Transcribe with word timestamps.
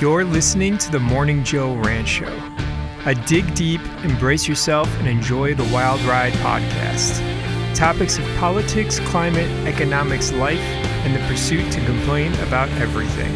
You're 0.00 0.24
listening 0.24 0.78
to 0.78 0.90
the 0.90 0.98
Morning 0.98 1.44
Joe 1.44 1.74
Ranch 1.74 2.08
Show, 2.08 2.34
a 3.04 3.14
dig 3.14 3.54
deep, 3.54 3.82
embrace 4.02 4.48
yourself, 4.48 4.88
and 4.98 5.06
enjoy 5.06 5.54
the 5.54 5.64
wild 5.64 6.00
ride 6.04 6.32
podcast. 6.34 7.20
Topics 7.74 8.16
of 8.16 8.24
politics, 8.38 8.98
climate, 9.00 9.50
economics, 9.68 10.32
life, 10.32 10.58
and 10.58 11.14
the 11.14 11.18
pursuit 11.28 11.70
to 11.72 11.84
complain 11.84 12.32
about 12.36 12.70
everything. 12.80 13.30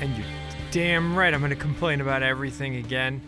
And 0.00 0.16
you're 0.16 0.26
damn 0.70 1.18
right, 1.18 1.34
I'm 1.34 1.40
going 1.40 1.50
to 1.50 1.56
complain 1.56 2.00
about 2.00 2.22
everything 2.22 2.76
again. 2.76 3.20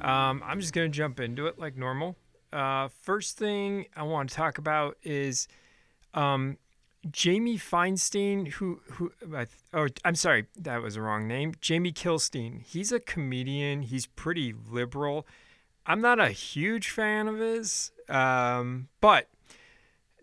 Um, 0.00 0.42
I'm 0.44 0.60
just 0.60 0.72
going 0.72 0.90
to 0.90 0.96
jump 0.96 1.20
into 1.20 1.46
it 1.46 1.58
like 1.58 1.76
normal. 1.76 2.16
Uh, 2.52 2.88
first 3.02 3.36
thing 3.36 3.86
I 3.96 4.02
want 4.02 4.30
to 4.30 4.34
talk 4.34 4.58
about 4.58 4.96
is 5.02 5.48
um, 6.14 6.56
Jamie 7.10 7.58
Feinstein, 7.58 8.48
who 8.48 8.80
who 8.92 9.12
oh 9.72 9.86
I'm 10.04 10.14
sorry, 10.14 10.46
that 10.56 10.82
was 10.82 10.94
the 10.94 11.02
wrong 11.02 11.28
name. 11.28 11.54
Jamie 11.60 11.92
Kilstein. 11.92 12.62
He's 12.62 12.92
a 12.92 13.00
comedian. 13.00 13.82
He's 13.82 14.06
pretty 14.06 14.54
liberal. 14.70 15.26
I'm 15.86 16.00
not 16.00 16.20
a 16.20 16.28
huge 16.28 16.90
fan 16.90 17.28
of 17.28 17.38
his, 17.38 17.92
um, 18.08 18.88
but 19.00 19.28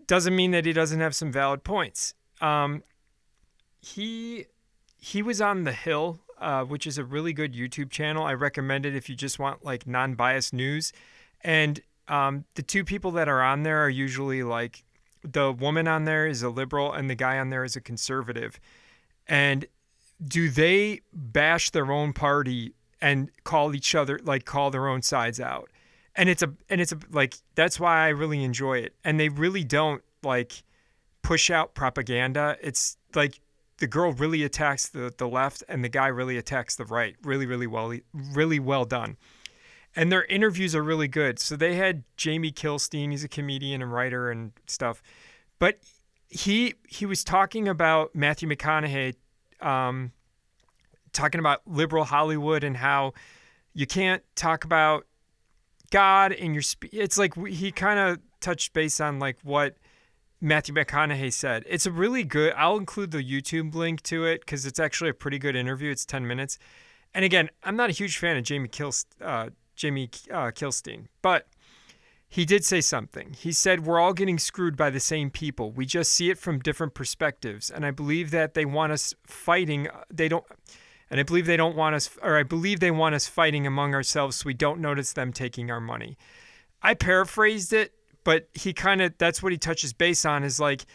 doesn't 0.05 0.35
mean 0.35 0.51
that 0.51 0.65
he 0.65 0.73
doesn't 0.73 0.99
have 0.99 1.15
some 1.15 1.31
valid 1.31 1.63
points. 1.63 2.13
Um, 2.41 2.83
he 3.81 4.45
he 4.99 5.21
was 5.21 5.41
on 5.41 5.63
the 5.63 5.71
Hill, 5.71 6.19
uh, 6.39 6.63
which 6.63 6.85
is 6.87 6.97
a 6.97 7.03
really 7.03 7.33
good 7.33 7.53
YouTube 7.53 7.89
channel. 7.89 8.23
I 8.23 8.33
recommend 8.33 8.85
it 8.85 8.95
if 8.95 9.09
you 9.09 9.15
just 9.15 9.39
want 9.39 9.63
like 9.63 9.87
non-biased 9.87 10.53
news. 10.53 10.93
And 11.41 11.81
um, 12.07 12.45
the 12.55 12.61
two 12.61 12.83
people 12.83 13.11
that 13.11 13.27
are 13.27 13.41
on 13.41 13.63
there 13.63 13.83
are 13.83 13.89
usually 13.89 14.43
like 14.43 14.83
the 15.23 15.51
woman 15.51 15.87
on 15.87 16.05
there 16.05 16.27
is 16.27 16.43
a 16.43 16.49
liberal 16.49 16.93
and 16.93 17.09
the 17.09 17.15
guy 17.15 17.39
on 17.39 17.49
there 17.49 17.63
is 17.63 17.75
a 17.75 17.81
conservative. 17.81 18.59
And 19.27 19.65
do 20.23 20.49
they 20.49 21.01
bash 21.13 21.71
their 21.71 21.91
own 21.91 22.13
party 22.13 22.73
and 23.01 23.29
call 23.43 23.75
each 23.75 23.95
other 23.95 24.19
like 24.23 24.45
call 24.45 24.71
their 24.71 24.87
own 24.87 25.01
sides 25.01 25.39
out? 25.39 25.69
And 26.15 26.29
it's 26.29 26.41
a 26.41 26.53
and 26.69 26.79
it's 26.79 26.91
a 26.91 26.99
like 27.11 27.35
that's 27.55 27.79
why 27.79 28.05
I 28.05 28.09
really 28.09 28.43
enjoy 28.43 28.79
it. 28.79 28.93
And 29.03 29.19
they 29.19 29.29
really 29.29 29.63
don't 29.63 30.01
like 30.23 30.63
push 31.21 31.49
out 31.49 31.73
propaganda. 31.73 32.57
It's 32.61 32.97
like 33.15 33.39
the 33.77 33.87
girl 33.87 34.11
really 34.13 34.43
attacks 34.43 34.87
the, 34.87 35.13
the 35.17 35.27
left 35.27 35.63
and 35.67 35.83
the 35.83 35.89
guy 35.89 36.07
really 36.07 36.37
attacks 36.37 36.75
the 36.75 36.85
right. 36.85 37.15
Really, 37.23 37.45
really 37.45 37.67
well 37.67 37.93
really 38.13 38.59
well 38.59 38.85
done. 38.85 39.17
And 39.95 40.11
their 40.11 40.25
interviews 40.25 40.75
are 40.75 40.83
really 40.83 41.07
good. 41.07 41.39
So 41.39 41.55
they 41.55 41.75
had 41.75 42.03
Jamie 42.17 42.51
Kilstein, 42.51 43.11
he's 43.11 43.23
a 43.23 43.29
comedian 43.29 43.81
and 43.81 43.91
writer 43.91 44.29
and 44.29 44.51
stuff. 44.67 45.01
But 45.59 45.79
he 46.27 46.75
he 46.87 47.05
was 47.05 47.23
talking 47.23 47.67
about 47.67 48.15
Matthew 48.15 48.49
McConaughey 48.49 49.15
um, 49.61 50.11
talking 51.13 51.39
about 51.39 51.61
liberal 51.65 52.03
Hollywood 52.03 52.63
and 52.63 52.77
how 52.77 53.13
you 53.73 53.87
can't 53.87 54.23
talk 54.35 54.63
about 54.63 55.05
God 55.91 56.31
in 56.31 56.53
your 56.53 56.63
it's 56.91 57.17
like 57.17 57.35
he 57.47 57.71
kind 57.71 57.99
of 57.99 58.19
touched 58.41 58.73
base 58.73 58.99
on 58.99 59.19
like 59.19 59.37
what 59.43 59.75
Matthew 60.41 60.75
McConaughey 60.75 61.31
said. 61.31 61.63
It's 61.67 61.85
a 61.85 61.91
really 61.91 62.23
good. 62.23 62.53
I'll 62.55 62.77
include 62.77 63.11
the 63.11 63.23
YouTube 63.23 63.73
link 63.73 64.01
to 64.03 64.25
it 64.25 64.41
because 64.41 64.65
it's 64.65 64.79
actually 64.79 65.09
a 65.09 65.13
pretty 65.13 65.39
good 65.39 65.55
interview. 65.55 65.91
It's 65.91 66.05
ten 66.05 66.27
minutes, 66.27 66.57
and 67.13 67.25
again, 67.25 67.49
I'm 67.63 67.75
not 67.75 67.89
a 67.89 67.93
huge 67.93 68.17
fan 68.17 68.37
of 68.37 68.43
Jamie 68.43 68.67
Kilst, 68.67 69.07
uh, 69.21 69.49
Jamie 69.75 70.09
uh, 70.31 70.51
Kilstein, 70.51 71.07
but 71.21 71.47
he 72.27 72.43
did 72.43 72.65
say 72.65 72.81
something. 72.81 73.33
He 73.33 73.53
said 73.53 73.85
we're 73.85 73.99
all 73.99 74.13
getting 74.13 74.37
screwed 74.37 74.75
by 74.75 74.89
the 74.89 74.99
same 74.99 75.29
people. 75.29 75.71
We 75.71 75.85
just 75.85 76.11
see 76.11 76.29
it 76.29 76.37
from 76.37 76.59
different 76.59 76.93
perspectives, 76.93 77.69
and 77.69 77.85
I 77.85 77.91
believe 77.91 78.31
that 78.31 78.55
they 78.55 78.65
want 78.65 78.91
us 78.91 79.13
fighting. 79.25 79.87
They 80.11 80.27
don't. 80.27 80.45
And 81.09 81.19
I 81.19 81.23
believe 81.23 81.45
they 81.45 81.55
don't 81.55 81.75
want 81.75 81.95
us, 81.95 82.09
or 82.23 82.35
I 82.35 82.43
believe 82.43 82.79
they 82.79 82.89
want 82.91 83.13
us 83.13 83.27
fighting 83.27 83.67
among 83.67 83.93
ourselves 83.93 84.37
so 84.37 84.47
we 84.47 84.55
don't 84.55 84.81
notice 84.81 85.13
them 85.13 85.31
taking 85.31 85.69
our 85.69 85.79
money. 85.79 86.17
I 86.81 86.95
paraphrased 86.95 87.73
it 87.73 87.93
but 88.25 88.49
he 88.53 88.73
kind 88.73 89.01
of 89.01 89.17
that's 89.17 89.41
what 89.41 89.53
he 89.53 89.57
touches 89.57 89.93
base 89.93 90.25
on 90.25 90.43
is 90.43 90.59
like 90.59 90.85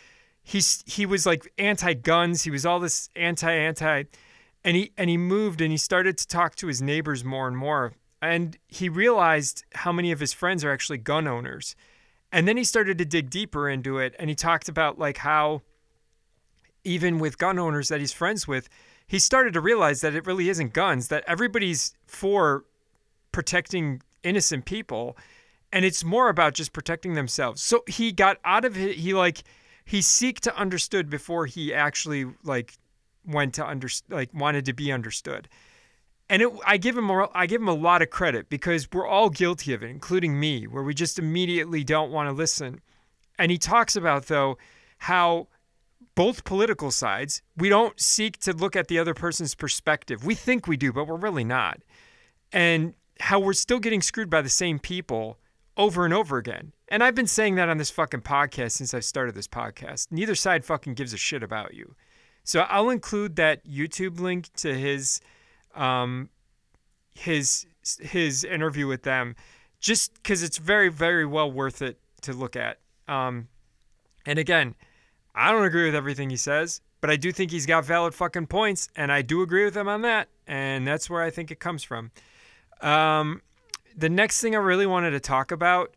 he's 0.43 0.85
he 0.87 1.07
was 1.07 1.25
like 1.25 1.51
anti-guns 1.57 2.43
he 2.43 2.51
was 2.51 2.67
all 2.67 2.79
this 2.79 3.09
anti-anti 3.17 4.05
and 4.63 4.77
he 4.77 4.93
and 4.99 5.09
he 5.09 5.17
moved 5.17 5.63
and 5.63 5.71
he 5.71 5.79
started 5.79 6.19
to 6.19 6.29
talk 6.29 6.55
to 6.57 6.67
his 6.67 6.83
neighbors 6.83 7.25
more 7.25 7.49
and 7.49 7.57
more 7.57 7.95
and 8.21 8.59
he 8.69 8.91
realized 8.91 9.65
how 9.75 9.91
many 9.91 10.13
of 10.13 10.21
his 10.21 10.35
friends 10.35 10.63
are 10.63 10.71
actually 10.71 10.99
gun 10.99 11.27
owners 11.27 11.75
and 12.31 12.47
then 12.47 12.59
he 12.59 12.65
started 12.65 12.99
to 12.99 13.05
dig 13.07 13.31
deeper 13.31 13.71
into 13.71 13.99
it 13.99 14.15
and 14.19 14.29
he 14.29 14.37
talked 14.37 14.69
about 14.69 14.99
like 14.99 15.17
how 15.19 15.63
even 16.85 17.19
with 17.19 17.39
gun 17.39 17.59
owners 17.59 17.89
that 17.89 18.01
he's 18.01 18.13
friends 18.13 18.47
with 18.47 18.69
he 19.07 19.19
started 19.19 19.53
to 19.53 19.61
realize 19.61 20.03
that 20.03 20.15
it 20.15 20.27
really 20.27 20.49
isn't 20.49 20.73
guns 20.73 21.09
that 21.09 21.25
everybody's 21.27 21.95
for 22.07 22.65
protecting 23.33 24.03
innocent 24.23 24.65
people 24.65 25.17
and 25.73 25.85
it's 25.85 26.05
more 26.05 26.29
about 26.29 26.55
just 26.55 26.73
protecting 26.73 27.15
themselves. 27.15 27.63
So 27.63 27.83
he 27.87 28.13
got 28.13 28.39
out 28.45 28.65
of 28.65 28.77
it. 28.77 28.97
He 28.97 29.15
like 29.15 29.43
he 29.85 30.01
seeked 30.01 30.41
to 30.41 30.57
understood 30.57 31.11
before 31.11 31.47
he 31.47 31.73
actually 31.73 32.27
like 32.43 32.75
went 33.27 33.55
to 33.55 33.67
under 33.67 33.89
like 34.09 34.33
wanted 34.35 34.65
to 34.67 34.73
be 34.73 34.93
understood. 34.93 35.49
And 36.29 36.43
it, 36.43 36.53
I 36.65 36.77
give 36.77 36.97
him 36.97 37.11
a, 37.11 37.29
I 37.35 37.47
give 37.47 37.61
him 37.61 37.69
a 37.69 37.75
lot 37.75 38.03
of 38.03 38.11
credit 38.11 38.49
because 38.49 38.89
we're 38.93 39.07
all 39.07 39.31
guilty 39.31 39.73
of 39.73 39.83
it, 39.83 39.91
including 39.91 40.39
me, 40.39 40.67
where 40.67 40.85
we 40.85 40.95
just 40.95 41.19
immediately 41.19 41.83
don't 41.83 42.13
want 42.13 42.29
to 42.29 42.33
listen. 42.33 42.81
And 43.39 43.51
he 43.51 43.59
talks 43.59 43.97
about 43.97 44.27
though 44.27 44.59
how 44.99 45.49
both 46.15 46.45
political 46.45 46.91
sides 46.91 47.43
we 47.57 47.69
don't 47.69 47.99
seek 48.01 48.39
to 48.41 48.53
look 48.53 48.77
at 48.77 48.89
the 48.89 48.99
other 48.99 49.15
person's 49.15 49.55
perspective. 49.55 50.25
We 50.25 50.35
think 50.35 50.67
we 50.67 50.77
do, 50.77 50.93
but 50.93 51.07
we're 51.07 51.17
really 51.17 51.45
not. 51.45 51.81
And 52.53 52.95
how 53.21 53.39
we're 53.39 53.53
still 53.53 53.79
getting 53.79 54.03
screwed 54.03 54.31
by 54.31 54.43
the 54.43 54.49
same 54.49 54.79
people 54.79 55.39
over 55.81 56.05
and 56.05 56.13
over 56.13 56.37
again. 56.37 56.73
And 56.89 57.03
I've 57.03 57.15
been 57.15 57.27
saying 57.27 57.55
that 57.55 57.71
on 57.71 57.79
this 57.79 57.89
fucking 57.91 58.21
podcast 58.21 58.73
since 58.73 58.93
I 58.93 59.01
started 59.01 59.35
this 59.35 59.49
podcast. 59.49 60.09
Neither 60.11 60.35
side 60.35 60.63
fucking 60.63 60.93
gives 60.93 61.15
a 61.15 61.17
shit 61.17 61.43
about 61.43 61.73
you. 61.73 61.95
So 62.45 62.61
I'll 62.69 62.91
include 62.91 63.37
that 63.37 63.65
YouTube 63.67 64.21
link 64.21 64.53
to 64.57 64.75
his 64.75 65.21
um 65.75 66.29
his 67.15 67.67
his 67.99 68.45
interview 68.45 68.87
with 68.87 69.05
them 69.05 69.37
just 69.81 70.23
cuz 70.23 70.43
it's 70.43 70.59
very 70.59 70.91
very 70.91 71.25
well 71.25 71.51
worth 71.51 71.81
it 71.81 71.99
to 72.23 72.35
look 72.35 72.57
at. 72.57 72.79
Um 73.09 73.49
and 74.27 74.39
again, 74.39 74.75
I 75.35 75.51
don't 75.51 75.65
agree 75.65 75.87
with 75.87 75.95
everything 75.95 76.29
he 76.29 76.37
says, 76.37 76.83
but 77.01 77.09
I 77.09 77.17
do 77.17 77.33
think 77.33 77.53
he's 77.53 77.65
got 77.65 77.87
valid 77.87 78.15
fucking 78.15 78.49
points 78.49 78.91
and 78.97 79.11
I 79.11 79.23
do 79.23 79.41
agree 79.41 79.65
with 79.65 79.77
him 79.77 79.89
on 79.89 80.03
that 80.03 80.29
and 80.47 80.87
that's 80.87 81.09
where 81.09 81.23
I 81.23 81.31
think 81.31 81.51
it 81.51 81.59
comes 81.59 81.83
from. 81.83 82.11
Um 82.83 83.41
the 83.97 84.09
next 84.09 84.41
thing 84.41 84.55
I 84.55 84.59
really 84.59 84.87
wanted 84.87 85.11
to 85.11 85.21
talk 85.21 85.51
about, 85.51 85.95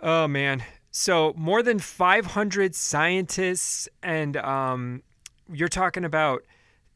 oh 0.00 0.28
man. 0.28 0.62
So 0.90 1.32
more 1.36 1.62
than 1.62 1.78
500 1.78 2.74
scientists 2.74 3.88
and 4.02 4.36
um, 4.36 5.02
you're 5.52 5.68
talking 5.68 6.04
about 6.04 6.42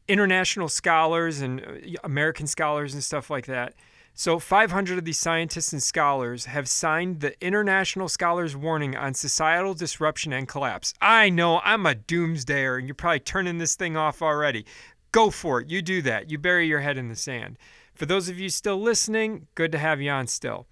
international 0.07 0.69
scholars 0.69 1.41
and 1.41 1.61
uh, 1.61 1.97
American 2.03 2.47
scholars 2.47 2.93
and 2.93 3.03
stuff 3.03 3.29
like 3.29 3.45
that. 3.45 3.73
So 4.17 4.39
500 4.39 4.97
of 4.97 5.03
these 5.03 5.19
scientists 5.19 5.73
and 5.73 5.83
scholars 5.83 6.45
have 6.45 6.69
signed 6.69 7.19
the 7.19 7.35
International 7.45 8.07
Scholars 8.07 8.55
Warning 8.55 8.95
on 8.95 9.13
Societal 9.13 9.73
Disruption 9.73 10.31
and 10.31 10.47
Collapse. 10.47 10.93
I 11.01 11.29
know 11.29 11.59
I'm 11.65 11.85
a 11.85 11.95
doomsdayer 11.95 12.77
and 12.77 12.87
you're 12.87 12.95
probably 12.95 13.19
turning 13.19 13.57
this 13.57 13.75
thing 13.75 13.97
off 13.97 14.21
already. 14.21 14.65
Go 15.11 15.29
for 15.29 15.59
it. 15.59 15.69
You 15.69 15.81
do 15.81 16.01
that. 16.03 16.29
You 16.29 16.37
bury 16.37 16.65
your 16.65 16.79
head 16.79 16.97
in 16.97 17.09
the 17.09 17.15
sand. 17.15 17.57
For 17.95 18.05
those 18.05 18.27
of 18.27 18.37
you 18.37 18.49
still 18.49 18.79
listening, 18.79 19.47
good 19.55 19.71
to 19.71 19.77
have 19.77 20.01
you 20.01 20.11
on 20.11 20.27
still. 20.27 20.67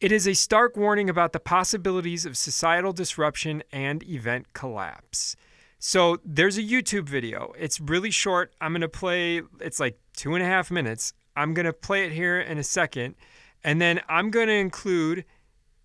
It 0.00 0.10
is 0.10 0.26
a 0.26 0.34
stark 0.34 0.76
warning 0.76 1.10
about 1.10 1.34
the 1.34 1.40
possibilities 1.40 2.24
of 2.24 2.36
societal 2.36 2.94
disruption 2.94 3.62
and 3.70 4.02
event 4.04 4.54
collapse. 4.54 5.36
So 5.78 6.18
there's 6.24 6.56
a 6.56 6.62
YouTube 6.62 7.08
video. 7.08 7.52
It's 7.58 7.78
really 7.80 8.10
short. 8.10 8.54
I'm 8.60 8.72
going 8.72 8.80
to 8.80 8.88
play, 8.88 9.42
it's 9.60 9.78
like 9.78 9.98
two 10.16 10.34
and 10.34 10.42
a 10.42 10.46
half 10.46 10.70
minutes. 10.70 11.12
I'm 11.36 11.52
going 11.52 11.66
to 11.66 11.72
play 11.74 12.06
it 12.06 12.12
here 12.12 12.40
in 12.40 12.56
a 12.56 12.64
second. 12.64 13.14
And 13.62 13.80
then 13.80 14.00
I'm 14.08 14.30
going 14.30 14.48
to 14.48 14.54
include 14.54 15.26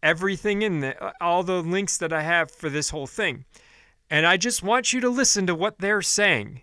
everything 0.02 0.62
in 0.62 0.94
all 1.20 1.44
the 1.44 1.62
links 1.62 1.98
that 1.98 2.14
I 2.14 2.22
have 2.22 2.50
for 2.50 2.70
this 2.70 2.92
whole 2.92 3.08
thing. 3.08 3.44
And 4.10 4.26
I 4.26 4.38
just 4.38 4.64
want 4.64 4.94
you 4.94 5.02
to 5.02 5.10
listen 5.10 5.48
to 5.48 5.56
what 5.56 5.80
they're 5.80 6.02
saying 6.02 6.62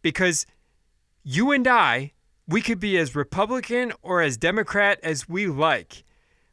because 0.00 0.46
you 1.22 1.50
and 1.50 1.68
I 1.68 2.12
we 2.48 2.62
could 2.62 2.78
be 2.78 2.96
as 2.96 3.16
Republican 3.16 3.92
or 4.02 4.22
as 4.22 4.36
Democrat 4.36 5.00
as 5.02 5.28
we 5.28 5.46
like. 5.46 6.04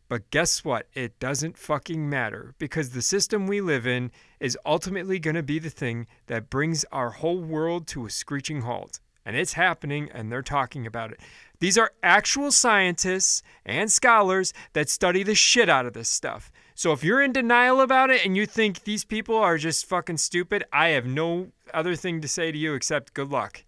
But 0.10 0.30
guess 0.32 0.66
what? 0.66 0.88
It 0.94 1.20
doesn't 1.20 1.58
fucking 1.58 2.10
matter 2.10 2.54
because 2.58 2.90
the 2.90 3.02
system 3.02 3.48
we 3.48 3.62
live 3.62 3.88
in 3.88 4.12
is 4.40 4.58
ultimately 4.66 5.20
going 5.20 5.36
to 5.36 5.44
be 5.44 5.60
the 5.60 5.70
thing 5.70 6.08
that 6.28 6.50
brings 6.50 6.84
our 6.92 7.12
whole 7.12 7.40
world 7.42 7.88
to 7.88 8.06
a 8.06 8.10
screeching 8.10 8.62
halt. 8.62 9.00
and 9.26 9.36
it's 9.36 9.54
happening, 9.54 10.10
and 10.14 10.32
they're 10.32 10.42
talking 10.42 10.86
about 10.86 11.12
it. 11.12 11.20
These 11.60 11.78
are 11.78 11.94
actual 12.02 12.52
scientists 12.52 13.42
and 13.66 13.92
scholars 13.92 14.54
that 14.74 14.90
study 14.90 15.24
the 15.24 15.36
shit 15.36 15.70
out 15.70 15.86
of 15.86 15.94
this 15.94 16.10
stuff. 16.10 16.52
So 16.76 16.92
if 16.92 17.04
you're 17.04 17.22
in 17.22 17.32
denial 17.32 17.80
about 17.80 18.10
it 18.10 18.26
and 18.26 18.36
you 18.36 18.46
think 18.46 18.84
these 18.84 19.06
people 19.06 19.38
are 19.38 19.58
just 19.58 19.86
fucking 19.86 20.18
stupid, 20.18 20.66
I 20.74 20.90
have 20.90 21.06
no 21.06 21.52
other 21.74 21.96
thing 21.96 22.20
to 22.22 22.28
say 22.28 22.52
to 22.52 22.58
you 22.58 22.74
except 22.74 23.14
good 23.14 23.30
luck. 23.30 23.64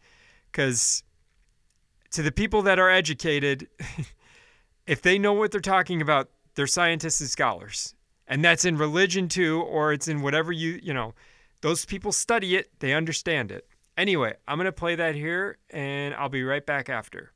Because 0.51 1.03
to 2.15 2.23
the 2.23 2.31
people 2.31 2.61
that 2.61 2.79
are 2.79 2.89
educated, 2.89 3.67
if 4.87 5.01
they 5.01 5.19
know 5.19 5.33
what 5.33 5.51
they're 5.51 5.59
talking 5.59 6.01
about, 6.01 6.29
they're 6.55 6.65
scientists 6.65 7.19
and 7.19 7.29
scholars. 7.29 7.93
And 8.25 8.43
that's 8.43 8.63
in 8.63 8.77
religion 8.77 9.27
too, 9.27 9.61
or 9.61 9.91
it's 9.91 10.07
in 10.07 10.21
whatever 10.21 10.53
you, 10.53 10.79
you 10.81 10.93
know, 10.93 11.13
those 11.59 11.83
people 11.83 12.13
study 12.13 12.55
it, 12.55 12.69
they 12.79 12.93
understand 12.93 13.51
it. 13.51 13.67
Anyway, 13.97 14.33
I'm 14.47 14.57
going 14.57 14.65
to 14.65 14.71
play 14.71 14.95
that 14.95 15.15
here 15.15 15.57
and 15.71 16.15
I'll 16.15 16.29
be 16.29 16.43
right 16.43 16.65
back 16.65 16.89
after. 16.89 17.33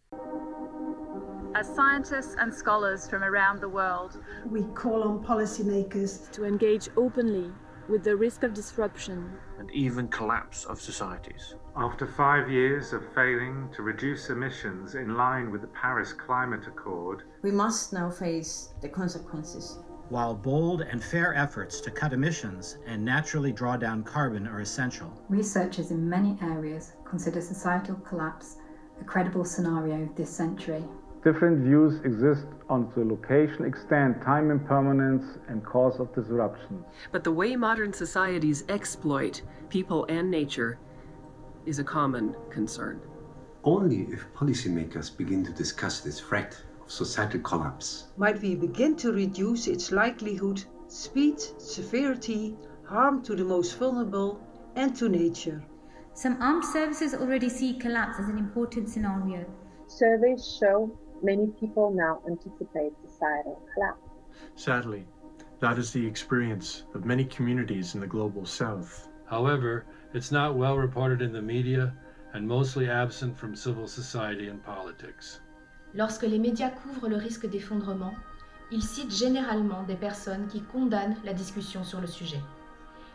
As 1.55 1.67
scientists 1.75 2.37
and 2.39 2.53
scholars 2.53 3.09
from 3.09 3.25
around 3.25 3.59
the 3.59 3.67
world, 3.67 4.23
we 4.45 4.63
call 4.75 5.03
on 5.03 5.25
policymakers 5.25 6.31
to 6.31 6.45
engage 6.45 6.87
openly 6.95 7.51
with 7.89 8.03
the 8.03 8.15
risk 8.15 8.43
of 8.43 8.53
disruption 8.53 9.31
and 9.57 9.69
even 9.71 10.07
collapse 10.07 10.65
of 10.65 10.79
societies. 10.79 11.55
After 11.75 12.05
five 12.05 12.49
years 12.49 12.93
of 12.93 13.01
failing 13.13 13.69
to 13.75 13.81
reduce 13.81 14.29
emissions 14.29 14.95
in 14.95 15.15
line 15.15 15.51
with 15.51 15.61
the 15.61 15.67
Paris 15.67 16.13
Climate 16.13 16.67
Accord, 16.67 17.23
we 17.41 17.51
must 17.51 17.91
now 17.91 18.09
face 18.11 18.73
the 18.81 18.89
consequences. 18.89 19.79
While 20.09 20.33
bold 20.33 20.81
and 20.81 21.03
fair 21.03 21.33
efforts 21.35 21.81
to 21.81 21.91
cut 21.91 22.13
emissions 22.13 22.77
and 22.85 23.03
naturally 23.03 23.51
draw 23.51 23.77
down 23.77 24.03
carbon 24.03 24.47
are 24.47 24.61
essential, 24.61 25.11
researchers 25.29 25.91
in 25.91 26.07
many 26.09 26.37
areas 26.41 26.93
consider 27.05 27.41
societal 27.41 27.95
collapse 27.95 28.57
a 29.01 29.03
credible 29.03 29.45
scenario 29.45 30.09
this 30.15 30.29
century. 30.29 30.83
Different 31.23 31.59
views 31.59 32.01
exist 32.03 32.45
on 32.69 32.91
the 32.95 33.03
location, 33.03 33.65
extent, 33.65 34.21
time 34.21 34.51
impermanence, 34.51 35.39
and 35.47 35.65
cause 35.65 35.99
of 35.99 36.13
disruption. 36.13 36.85
But 37.11 37.23
the 37.23 37.31
way 37.31 37.55
modern 37.55 37.91
societies 37.91 38.63
exploit 38.69 39.41
people 39.69 40.05
and 40.07 40.29
nature 40.29 40.77
is 41.65 41.79
a 41.79 41.83
common 41.83 42.35
concern. 42.49 43.01
Only 43.63 44.07
if 44.11 44.25
policymakers 44.33 45.15
begin 45.15 45.43
to 45.45 45.51
discuss 45.51 46.01
this 46.01 46.19
threat 46.19 46.55
of 46.81 46.91
societal 46.91 47.41
collapse 47.41 48.07
might 48.17 48.41
we 48.41 48.55
begin 48.55 48.95
to 48.97 49.11
reduce 49.11 49.67
its 49.67 49.91
likelihood, 49.91 50.63
speed, 50.87 51.39
severity, 51.39 52.55
harm 52.85 53.21
to 53.23 53.35
the 53.35 53.43
most 53.43 53.77
vulnerable, 53.77 54.39
and 54.75 54.95
to 54.95 55.09
nature. 55.09 55.63
Some 56.13 56.41
armed 56.41 56.65
services 56.65 57.13
already 57.13 57.49
see 57.49 57.73
collapse 57.73 58.19
as 58.19 58.29
an 58.29 58.37
important 58.37 58.89
scenario. 58.89 59.45
Surveys 59.87 60.57
show 60.59 60.97
many 61.23 61.47
people 61.59 61.91
now 61.91 62.21
anticipate 62.27 62.93
societal 63.05 63.61
collapse. 63.73 64.09
Sadly, 64.55 65.05
that 65.59 65.77
is 65.77 65.91
the 65.91 66.05
experience 66.05 66.83
of 66.93 67.05
many 67.05 67.25
communities 67.25 67.95
in 67.95 68.01
the 68.01 68.07
global 68.07 68.45
south. 68.45 69.07
However, 69.25 69.85
it's 70.13 70.31
not 70.31 70.55
well 70.55 70.77
reported 70.77 71.21
in 71.21 71.33
the 71.33 71.41
media 71.41 71.93
and 72.33 72.47
mostly 72.47 72.89
absent 72.89 73.37
from 73.37 73.55
civil 73.55 73.87
society 73.87 74.47
and 74.47 74.63
politics. 74.63 75.41
Lorsque 75.93 76.23
les 76.23 76.39
médias 76.39 76.69
couvrent 76.69 77.09
le 77.09 77.17
risque 77.17 77.47
d'effondrement, 77.49 78.13
ils 78.71 78.83
citent 78.83 79.15
généralement 79.15 79.83
des 79.83 79.95
personnes 79.95 80.47
qui 80.47 80.61
condamnent 80.61 81.17
la 81.23 81.33
discussion 81.33 81.83
sur 81.83 81.99
le 81.99 82.07
sujet. 82.07 82.39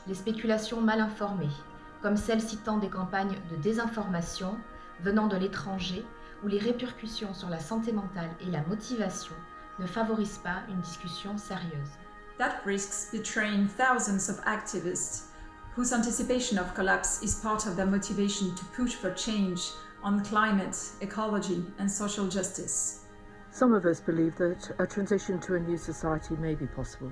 Les 0.08 0.14
spéculations 0.14 0.80
mal 0.80 1.00
informées, 1.00 1.54
comme 2.02 2.16
celles 2.16 2.40
citant 2.40 2.78
des 2.78 2.88
campagnes 2.88 3.38
de 3.50 3.56
désinformation 3.62 4.56
venant 5.00 5.28
de 5.28 5.36
l'étranger 5.36 6.04
où 6.44 6.48
les 6.48 6.58
répercussions 6.58 7.32
sur 7.32 7.48
la 7.48 7.58
santé 7.58 7.92
mentale 7.92 8.30
et 8.40 8.50
la 8.50 8.62
motivation 8.68 9.34
ne 9.78 9.86
favorisent 9.86 10.38
pas 10.38 10.62
une 10.68 10.80
discussion 10.80 11.38
sérieuse. 11.38 11.90
That 12.38 12.60
risks 12.66 13.10
betraying 13.10 13.66
thousands 13.66 14.28
of 14.28 14.44
activists 14.44 15.30
whose 15.74 15.92
anticipation 15.92 16.58
of 16.58 16.74
collapse 16.74 17.22
is 17.22 17.40
part 17.40 17.66
of 17.66 17.76
their 17.76 17.86
motivation 17.86 18.54
to 18.54 18.64
push 18.76 18.94
for 18.94 19.10
change 19.14 19.72
on 20.02 20.22
climate, 20.22 20.76
ecology, 21.00 21.64
and 21.78 21.90
social 21.90 22.28
justice. 22.28 23.06
Some 23.50 23.72
of 23.72 23.84
us 23.86 24.00
believe 24.00 24.36
that 24.36 24.70
a 24.78 24.86
transition 24.86 25.40
to 25.40 25.54
a 25.54 25.60
new 25.60 25.78
society 25.78 26.36
may 26.36 26.54
be 26.54 26.66
possible. 26.66 27.10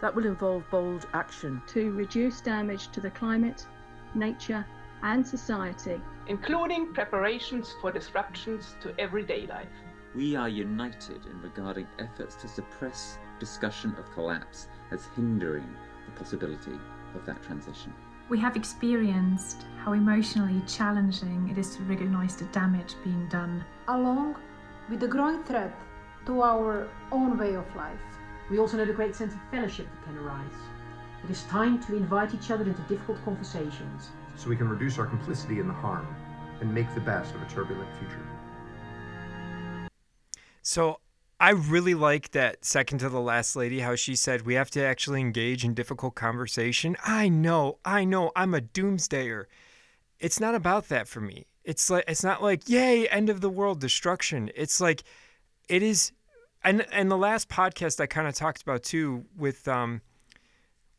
That 0.00 0.14
will 0.14 0.26
involve 0.26 0.64
bold 0.70 1.06
action 1.12 1.60
to 1.68 1.92
reduce 1.92 2.40
damage 2.40 2.88
to 2.92 3.00
the 3.00 3.10
climate, 3.10 3.66
nature, 4.14 4.64
and 5.04 5.24
society, 5.24 6.00
including 6.28 6.92
preparations 6.94 7.74
for 7.80 7.92
disruptions 7.92 8.74
to 8.80 8.94
everyday 8.98 9.46
life. 9.46 9.68
We 10.14 10.34
are 10.34 10.48
united 10.48 11.26
in 11.26 11.42
regarding 11.42 11.86
efforts 11.98 12.34
to 12.36 12.48
suppress 12.48 13.18
discussion 13.38 13.94
of 13.98 14.10
collapse 14.12 14.68
as 14.90 15.06
hindering 15.14 15.68
the 16.06 16.18
possibility 16.18 16.78
of 17.14 17.26
that 17.26 17.42
transition. 17.42 17.92
We 18.30 18.38
have 18.40 18.56
experienced 18.56 19.66
how 19.84 19.92
emotionally 19.92 20.62
challenging 20.66 21.50
it 21.50 21.58
is 21.58 21.76
to 21.76 21.82
recognize 21.82 22.36
the 22.36 22.46
damage 22.46 22.94
being 23.04 23.28
done. 23.28 23.62
Along 23.88 24.36
with 24.88 25.00
the 25.00 25.08
growing 25.08 25.44
threat 25.44 25.78
to 26.24 26.40
our 26.40 26.88
own 27.12 27.36
way 27.36 27.54
of 27.54 27.76
life. 27.76 28.00
We 28.50 28.58
also 28.58 28.78
know 28.78 28.86
the 28.86 28.94
great 28.94 29.14
sense 29.14 29.34
of 29.34 29.40
fellowship 29.50 29.86
that 29.90 30.04
can 30.06 30.18
arise. 30.24 30.56
It 31.22 31.30
is 31.30 31.42
time 31.44 31.82
to 31.84 31.96
invite 31.96 32.32
each 32.32 32.50
other 32.50 32.64
into 32.64 32.80
difficult 32.82 33.22
conversations 33.24 34.10
so 34.36 34.48
we 34.48 34.56
can 34.56 34.68
reduce 34.68 34.98
our 34.98 35.06
complicity 35.06 35.60
in 35.60 35.68
the 35.68 35.74
harm 35.74 36.06
and 36.60 36.72
make 36.72 36.92
the 36.94 37.00
best 37.00 37.34
of 37.34 37.42
a 37.42 37.46
turbulent 37.46 37.88
future. 37.98 38.22
So 40.62 41.00
I 41.40 41.50
really 41.50 41.94
like 41.94 42.30
that 42.30 42.64
second 42.64 42.98
to 42.98 43.08
the 43.08 43.20
last 43.20 43.54
lady, 43.54 43.80
how 43.80 43.96
she 43.96 44.16
said 44.16 44.42
we 44.42 44.54
have 44.54 44.70
to 44.70 44.82
actually 44.82 45.20
engage 45.20 45.64
in 45.64 45.74
difficult 45.74 46.14
conversation. 46.14 46.96
I 47.04 47.28
know, 47.28 47.78
I 47.84 48.04
know, 48.04 48.32
I'm 48.34 48.54
a 48.54 48.60
doomsdayer. 48.60 49.44
It's 50.18 50.40
not 50.40 50.54
about 50.54 50.88
that 50.88 51.06
for 51.06 51.20
me. 51.20 51.46
It's 51.64 51.90
like 51.90 52.04
it's 52.06 52.22
not 52.22 52.42
like, 52.42 52.68
yay, 52.68 53.08
end 53.08 53.30
of 53.30 53.40
the 53.40 53.50
world 53.50 53.80
destruction. 53.80 54.50
It's 54.54 54.80
like 54.80 55.02
it 55.68 55.82
is 55.82 56.12
and 56.62 56.86
and 56.92 57.10
the 57.10 57.16
last 57.16 57.48
podcast 57.48 58.00
I 58.00 58.06
kind 58.06 58.28
of 58.28 58.34
talked 58.34 58.62
about 58.62 58.82
too 58.82 59.24
with 59.36 59.66
um 59.68 60.00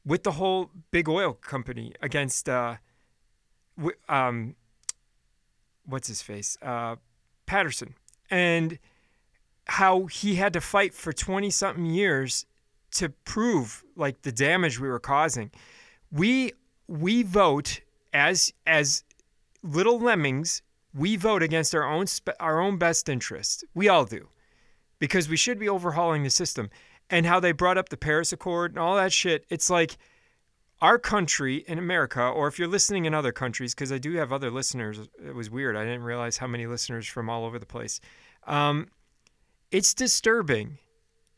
with 0.05 0.23
the 0.23 0.33
whole 0.33 0.69
big 0.91 1.09
oil 1.09 1.33
company 1.33 1.93
against 2.01 2.47
uh 2.49 2.75
um, 4.09 4.55
what's 5.85 6.07
his 6.07 6.21
face, 6.21 6.57
uh, 6.61 6.95
Patterson, 7.45 7.95
and 8.29 8.79
how 9.67 10.05
he 10.05 10.35
had 10.35 10.53
to 10.53 10.61
fight 10.61 10.93
for 10.93 11.11
20 11.11 11.49
something 11.49 11.85
years 11.85 12.45
to 12.91 13.09
prove 13.09 13.83
like 13.95 14.21
the 14.21 14.31
damage 14.31 14.79
we 14.79 14.87
were 14.87 14.99
causing. 14.99 15.51
We 16.11 16.53
we 16.87 17.23
vote 17.23 17.81
as 18.13 18.53
as 18.65 19.03
little 19.63 19.99
lemmings. 19.99 20.61
We 20.93 21.17
vote 21.17 21.43
against 21.43 21.75
our 21.75 21.83
own 21.83 22.05
our 22.39 22.59
own 22.59 22.77
best 22.77 23.09
interest. 23.09 23.65
We 23.73 23.89
all 23.89 24.05
do, 24.05 24.29
because 24.99 25.27
we 25.27 25.37
should 25.37 25.59
be 25.59 25.69
overhauling 25.69 26.23
the 26.23 26.29
system. 26.29 26.69
And 27.09 27.27
how 27.27 27.39
they 27.39 27.51
brought 27.51 27.77
up 27.77 27.89
the 27.89 27.97
Paris 27.97 28.33
Accord 28.33 28.71
and 28.71 28.79
all 28.79 28.95
that 28.95 29.13
shit. 29.13 29.45
It's 29.49 29.69
like 29.69 29.97
our 30.81 30.99
country 30.99 31.63
in 31.67 31.77
America, 31.77 32.21
or 32.21 32.47
if 32.47 32.59
you're 32.59 32.67
listening 32.67 33.05
in 33.05 33.13
other 33.13 33.31
countries, 33.31 33.73
because 33.73 33.91
I 33.91 33.97
do 33.97 34.13
have 34.15 34.33
other 34.33 34.51
listeners, 34.51 34.99
it 35.25 35.33
was 35.33 35.49
weird. 35.49 35.75
I 35.75 35.83
didn't 35.83 36.03
realize 36.03 36.37
how 36.37 36.47
many 36.47 36.67
listeners 36.67 37.07
from 37.07 37.29
all 37.29 37.45
over 37.45 37.57
the 37.57 37.65
place. 37.65 37.99
Um, 38.45 38.89
it's 39.71 39.93
disturbing 39.93 40.77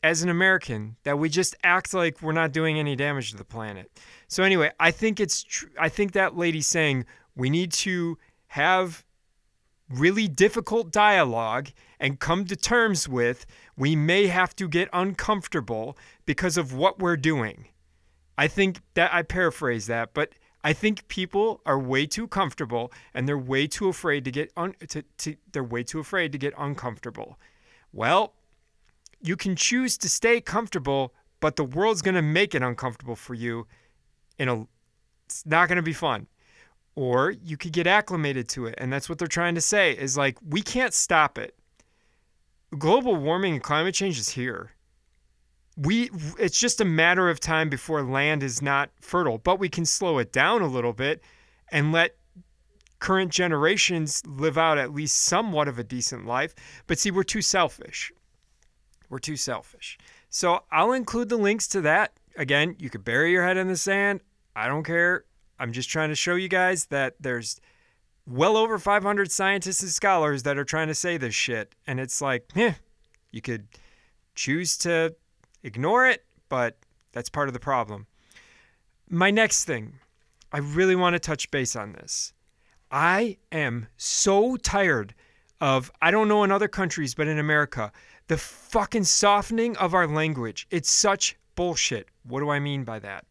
as 0.02 0.22
an 0.22 0.28
American 0.28 0.96
that 1.04 1.18
we 1.18 1.28
just 1.28 1.56
act 1.64 1.94
like 1.94 2.22
we're 2.22 2.32
not 2.32 2.52
doing 2.52 2.78
any 2.78 2.94
damage 2.94 3.30
to 3.30 3.36
the 3.36 3.44
planet. 3.44 3.90
So 4.28 4.42
anyway, 4.42 4.70
I 4.78 4.90
think 4.90 5.18
it's 5.20 5.42
tr- 5.42 5.66
I 5.78 5.88
think 5.88 6.12
that 6.12 6.36
lady 6.36 6.60
saying 6.60 7.04
we 7.34 7.50
need 7.50 7.72
to 7.72 8.18
have 8.48 9.04
really 9.88 10.28
difficult 10.28 10.92
dialogue 10.92 11.68
and 11.98 12.20
come 12.20 12.44
to 12.44 12.56
terms 12.56 13.08
with 13.08 13.46
we 13.76 13.96
may 13.96 14.26
have 14.26 14.54
to 14.56 14.68
get 14.68 14.88
uncomfortable 14.92 15.96
because 16.26 16.56
of 16.56 16.74
what 16.74 16.98
we're 16.98 17.16
doing. 17.16 17.66
I 18.38 18.46
think 18.46 18.80
that 18.94 19.12
I 19.12 19.22
paraphrase 19.22 19.88
that, 19.88 20.14
but 20.14 20.32
I 20.62 20.72
think 20.72 21.08
people 21.08 21.60
are 21.66 21.78
way 21.78 22.06
too 22.06 22.28
comfortable 22.28 22.92
and 23.12 23.28
they're 23.28 23.36
way 23.36 23.66
too 23.66 23.88
afraid 23.88 24.24
to 24.24 24.30
get 24.30 24.52
un- 24.56 24.76
to, 24.88 25.02
to 25.18 25.36
they're 25.52 25.64
way 25.64 25.82
too 25.82 25.98
afraid 25.98 26.30
to 26.32 26.38
get 26.38 26.54
uncomfortable. 26.56 27.36
Well, 27.92 28.34
you 29.20 29.36
can 29.36 29.56
choose 29.56 29.98
to 29.98 30.08
stay 30.08 30.40
comfortable, 30.40 31.12
but 31.40 31.56
the 31.56 31.64
world's 31.64 32.00
going 32.00 32.14
to 32.14 32.22
make 32.22 32.54
it 32.54 32.62
uncomfortable 32.62 33.16
for 33.16 33.34
you 33.34 33.66
in 34.38 34.48
a 34.48 34.66
it's 35.26 35.44
not 35.44 35.68
going 35.68 35.76
to 35.76 35.82
be 35.82 35.92
fun. 35.92 36.28
Or 36.94 37.30
you 37.30 37.56
could 37.56 37.72
get 37.72 37.86
acclimated 37.86 38.48
to 38.50 38.66
it, 38.66 38.76
and 38.78 38.92
that's 38.92 39.08
what 39.08 39.18
they're 39.18 39.28
trying 39.28 39.56
to 39.56 39.60
say 39.60 39.92
is 39.92 40.16
like 40.16 40.38
we 40.48 40.62
can't 40.62 40.94
stop 40.94 41.38
it. 41.38 41.56
Global 42.78 43.16
warming 43.16 43.54
and 43.54 43.62
climate 43.62 43.94
change 43.94 44.18
is 44.18 44.30
here 44.30 44.72
we 45.80 46.10
it's 46.38 46.58
just 46.58 46.80
a 46.80 46.84
matter 46.84 47.30
of 47.30 47.38
time 47.40 47.68
before 47.68 48.02
land 48.02 48.42
is 48.42 48.60
not 48.60 48.90
fertile 49.00 49.38
but 49.38 49.60
we 49.60 49.68
can 49.68 49.84
slow 49.84 50.18
it 50.18 50.32
down 50.32 50.60
a 50.60 50.66
little 50.66 50.92
bit 50.92 51.22
and 51.70 51.92
let 51.92 52.16
current 52.98 53.30
generations 53.30 54.22
live 54.26 54.58
out 54.58 54.78
at 54.78 54.92
least 54.92 55.22
somewhat 55.22 55.68
of 55.68 55.78
a 55.78 55.84
decent 55.84 56.26
life. 56.26 56.54
But 56.86 56.98
see, 56.98 57.10
we're 57.10 57.22
too 57.22 57.42
selfish. 57.42 58.12
We're 59.08 59.18
too 59.18 59.36
selfish. 59.36 59.98
So 60.30 60.64
I'll 60.70 60.92
include 60.92 61.28
the 61.28 61.36
links 61.36 61.66
to 61.68 61.80
that. 61.82 62.12
Again, 62.36 62.76
you 62.78 62.90
could 62.90 63.04
bury 63.04 63.32
your 63.32 63.44
head 63.44 63.56
in 63.56 63.68
the 63.68 63.76
sand. 63.76 64.20
I 64.54 64.68
don't 64.68 64.84
care. 64.84 65.24
I'm 65.58 65.72
just 65.72 65.88
trying 65.88 66.10
to 66.10 66.14
show 66.14 66.34
you 66.34 66.48
guys 66.48 66.86
that 66.86 67.14
there's 67.18 67.60
well 68.26 68.56
over 68.56 68.78
500 68.78 69.32
scientists 69.32 69.82
and 69.82 69.90
scholars 69.90 70.42
that 70.42 70.58
are 70.58 70.64
trying 70.64 70.88
to 70.88 70.94
say 70.94 71.16
this 71.16 71.34
shit. 71.34 71.74
And 71.86 71.98
it's 71.98 72.20
like, 72.20 72.44
eh, 72.54 72.74
you 73.32 73.40
could 73.40 73.66
choose 74.34 74.76
to 74.78 75.14
ignore 75.68 76.08
it, 76.08 76.24
but 76.48 76.76
that's 77.12 77.28
part 77.28 77.48
of 77.48 77.54
the 77.54 77.60
problem. 77.60 78.06
My 79.08 79.30
next 79.30 79.64
thing, 79.64 80.00
I 80.52 80.58
really 80.58 80.96
want 80.96 81.14
to 81.14 81.20
touch 81.20 81.50
base 81.50 81.76
on 81.76 81.92
this. 81.92 82.32
I 82.90 83.36
am 83.52 83.86
so 83.96 84.56
tired 84.56 85.14
of, 85.60 85.92
I 86.00 86.10
don't 86.10 86.28
know 86.28 86.42
in 86.42 86.50
other 86.50 86.68
countries, 86.68 87.14
but 87.14 87.28
in 87.28 87.38
America, 87.38 87.92
the 88.28 88.38
fucking 88.38 89.04
softening 89.04 89.76
of 89.76 89.94
our 89.94 90.06
language. 90.06 90.66
It's 90.70 90.90
such 90.90 91.36
bullshit. 91.54 92.08
What 92.24 92.40
do 92.40 92.50
I 92.50 92.58
mean 92.58 92.84
by 92.84 92.98
that? 93.00 93.24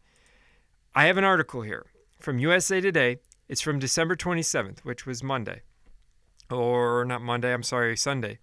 I 0.96 1.06
have 1.06 1.18
an 1.18 1.24
article 1.24 1.62
here 1.62 1.86
from 2.20 2.40
USA 2.40 2.82
Today. 2.82 3.18
It's 3.48 3.62
from 3.62 3.80
December 3.80 4.16
27th, 4.16 4.80
which 4.80 5.06
was 5.06 5.24
Monday. 5.24 5.62
Or 6.50 7.06
not 7.06 7.22
Monday, 7.22 7.54
I'm 7.54 7.64
sorry, 7.64 7.96
Sunday. 7.96 8.40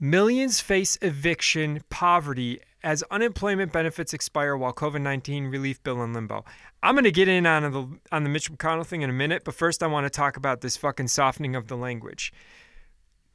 Millions 0.00 0.60
face 0.60 0.98
eviction, 1.02 1.80
poverty 1.88 2.60
as 2.82 3.02
unemployment 3.10 3.72
benefits 3.72 4.12
expire 4.12 4.56
while 4.56 4.72
COVID-19 4.72 5.50
relief 5.50 5.82
bill 5.82 6.02
in 6.02 6.12
limbo. 6.12 6.44
I'm 6.82 6.94
going 6.94 7.04
to 7.04 7.12
get 7.12 7.28
in 7.28 7.46
on 7.46 7.62
the 7.72 7.88
on 8.12 8.24
the 8.24 8.28
Mitch 8.28 8.52
McConnell 8.52 8.84
thing 8.84 9.02
in 9.02 9.08
a 9.08 9.14
minute, 9.14 9.42
but 9.44 9.54
first 9.54 9.82
I 9.82 9.86
want 9.86 10.04
to 10.04 10.10
talk 10.10 10.36
about 10.36 10.60
this 10.60 10.76
fucking 10.76 11.08
softening 11.08 11.54
of 11.54 11.68
the 11.68 11.76
language. 11.76 12.32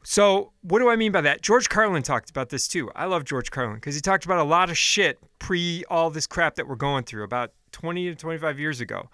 So, 0.03 0.51
what 0.61 0.79
do 0.79 0.89
I 0.89 0.95
mean 0.95 1.11
by 1.11 1.21
that? 1.21 1.41
George 1.41 1.69
Carlin 1.69 2.03
talked 2.03 2.29
about 2.29 2.49
this 2.49 2.67
too. 2.67 2.91
I 2.95 3.05
love 3.05 3.23
George 3.23 3.51
Carlin 3.51 3.75
because 3.75 3.95
he 3.95 4.01
talked 4.01 4.25
about 4.25 4.39
a 4.39 4.43
lot 4.43 4.69
of 4.69 4.77
shit 4.77 5.17
pre 5.39 5.83
all 5.89 6.09
this 6.09 6.27
crap 6.27 6.55
that 6.55 6.67
we're 6.67 6.75
going 6.75 7.05
through 7.05 7.23
about 7.23 7.51
20 7.71 8.09
to 8.09 8.15
25 8.15 8.59
years 8.59 8.81
ago. 8.81 9.09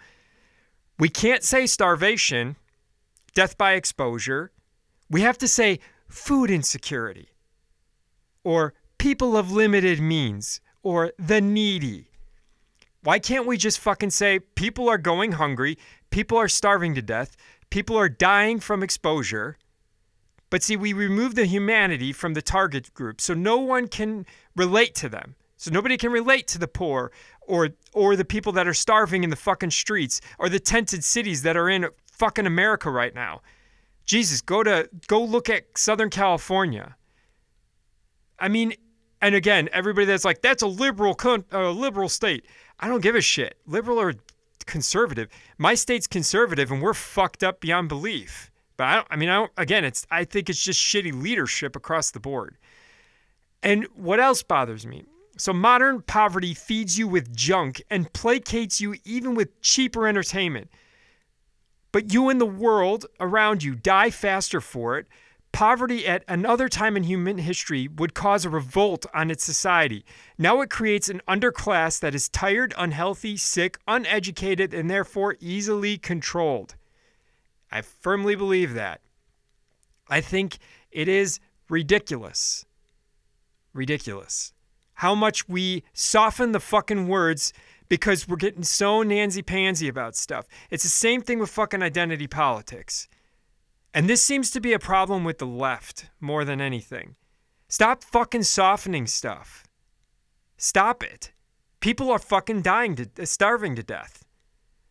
We 0.97 1.09
can't 1.09 1.43
say 1.43 1.67
starvation, 1.67 2.55
death 3.35 3.57
by 3.57 3.73
exposure. 3.73 4.51
We 5.09 5.21
have 5.21 5.37
to 5.37 5.47
say 5.47 5.79
food 6.07 6.49
insecurity 6.49 7.29
or 8.45 8.73
people 8.97 9.35
of 9.35 9.51
limited 9.51 9.99
means 9.99 10.61
or 10.83 11.11
the 11.19 11.41
needy. 11.41 12.11
Why 13.03 13.19
can't 13.19 13.45
we 13.45 13.57
just 13.57 13.79
fucking 13.79 14.11
say 14.11 14.39
people 14.39 14.87
are 14.87 14.97
going 14.97 15.33
hungry, 15.33 15.77
people 16.11 16.37
are 16.37 16.47
starving 16.47 16.95
to 16.95 17.01
death, 17.01 17.35
people 17.69 17.97
are 17.97 18.07
dying 18.07 18.59
from 18.59 18.81
exposure? 18.81 19.57
But 20.49 20.63
see, 20.63 20.77
we 20.77 20.93
remove 20.93 21.35
the 21.35 21.45
humanity 21.45 22.13
from 22.13 22.35
the 22.35 22.41
target 22.41 22.93
group 22.93 23.19
so 23.19 23.33
no 23.33 23.57
one 23.57 23.87
can 23.87 24.25
relate 24.55 24.95
to 24.95 25.09
them. 25.09 25.35
So 25.57 25.71
nobody 25.71 25.97
can 25.97 26.11
relate 26.11 26.47
to 26.49 26.59
the 26.59 26.67
poor 26.67 27.11
or 27.41 27.69
or 27.93 28.15
the 28.15 28.25
people 28.25 28.51
that 28.53 28.67
are 28.67 28.73
starving 28.73 29.23
in 29.23 29.29
the 29.29 29.35
fucking 29.35 29.71
streets 29.71 30.21
or 30.37 30.49
the 30.49 30.59
tented 30.59 31.03
cities 31.03 31.41
that 31.43 31.57
are 31.57 31.69
in 31.69 31.87
fucking 32.05 32.45
America 32.45 32.91
right 32.91 33.15
now. 33.15 33.41
Jesus, 34.05 34.41
go 34.41 34.63
to 34.63 34.89
go 35.07 35.23
look 35.23 35.49
at 35.49 35.77
Southern 35.77 36.09
California. 36.09 36.95
I 38.39 38.47
mean, 38.47 38.73
and 39.21 39.35
again, 39.35 39.69
everybody 39.71 40.05
that's 40.05 40.25
like 40.25 40.41
that's 40.41 40.63
a 40.63 40.67
liberal 40.67 41.15
con- 41.15 41.45
uh, 41.51 41.71
liberal 41.71 42.09
state. 42.09 42.45
I 42.79 42.87
don't 42.87 43.01
give 43.01 43.15
a 43.15 43.21
shit. 43.21 43.57
Liberal 43.65 43.99
or 43.99 44.13
conservative. 44.65 45.29
My 45.57 45.75
state's 45.75 46.07
conservative 46.07 46.71
and 46.71 46.81
we're 46.81 46.93
fucked 46.93 47.43
up 47.43 47.59
beyond 47.59 47.89
belief. 47.89 48.51
But 48.77 48.83
I, 48.83 48.95
don't, 48.95 49.07
I 49.11 49.15
mean, 49.15 49.29
I 49.29 49.35
don't, 49.35 49.51
again, 49.57 49.85
it's 49.85 50.05
I 50.11 50.25
think 50.25 50.49
it's 50.49 50.63
just 50.63 50.79
shitty 50.79 51.21
leadership 51.21 51.75
across 51.75 52.11
the 52.11 52.19
board. 52.19 52.57
And 53.63 53.85
what 53.95 54.19
else 54.19 54.43
bothers 54.43 54.85
me? 54.85 55.05
So 55.37 55.53
modern 55.53 56.01
poverty 56.01 56.53
feeds 56.53 56.97
you 56.97 57.07
with 57.07 57.35
junk 57.35 57.81
and 57.89 58.11
placates 58.13 58.79
you 58.79 58.95
even 59.03 59.35
with 59.35 59.61
cheaper 59.61 60.07
entertainment. 60.07 60.69
But 61.91 62.13
you 62.13 62.29
and 62.29 62.39
the 62.39 62.45
world 62.45 63.05
around 63.19 63.63
you 63.63 63.75
die 63.75 64.09
faster 64.09 64.61
for 64.61 64.97
it. 64.97 65.07
Poverty 65.55 66.05
at 66.05 66.25
another 66.27 66.67
time 66.67 66.97
in 66.97 67.03
human 67.03 67.37
history 67.37 67.87
would 67.87 68.13
cause 68.13 68.43
a 68.43 68.49
revolt 68.49 69.05
on 69.13 69.31
its 69.31 69.45
society. 69.45 70.03
Now 70.37 70.59
it 70.59 70.69
creates 70.69 71.07
an 71.07 71.21
underclass 71.29 71.97
that 72.01 72.13
is 72.13 72.27
tired, 72.27 72.73
unhealthy, 72.77 73.37
sick, 73.37 73.77
uneducated, 73.87 74.73
and 74.73 74.89
therefore 74.89 75.37
easily 75.39 75.97
controlled. 75.97 76.75
I 77.71 77.83
firmly 77.83 78.35
believe 78.35 78.73
that. 78.73 78.99
I 80.09 80.19
think 80.19 80.57
it 80.91 81.07
is 81.07 81.39
ridiculous. 81.69 82.65
Ridiculous. 83.73 84.51
How 84.95 85.15
much 85.15 85.47
we 85.47 85.85
soften 85.93 86.51
the 86.51 86.59
fucking 86.59 87.07
words 87.07 87.53
because 87.87 88.27
we're 88.27 88.35
getting 88.35 88.63
so 88.63 89.03
Nancy 89.03 89.41
Pansy 89.41 89.87
about 89.87 90.17
stuff. 90.17 90.47
It's 90.69 90.83
the 90.83 90.89
same 90.89 91.21
thing 91.21 91.39
with 91.39 91.49
fucking 91.49 91.81
identity 91.81 92.27
politics. 92.27 93.07
And 93.95 94.09
this 94.09 94.21
seems 94.21 94.51
to 94.51 94.59
be 94.59 94.73
a 94.73 94.79
problem 94.79 95.23
with 95.23 95.37
the 95.37 95.47
left 95.47 96.09
more 96.19 96.43
than 96.43 96.59
anything. 96.59 97.15
Stop 97.69 98.03
fucking 98.03 98.43
softening 98.43 99.07
stuff. 99.07 99.63
Stop 100.57 101.01
it. 101.01 101.31
People 101.79 102.11
are 102.11 102.19
fucking 102.19 102.61
dying 102.61 102.97
to 102.97 103.09
uh, 103.17 103.23
starving 103.23 103.73
to 103.77 103.83
death. 103.83 104.25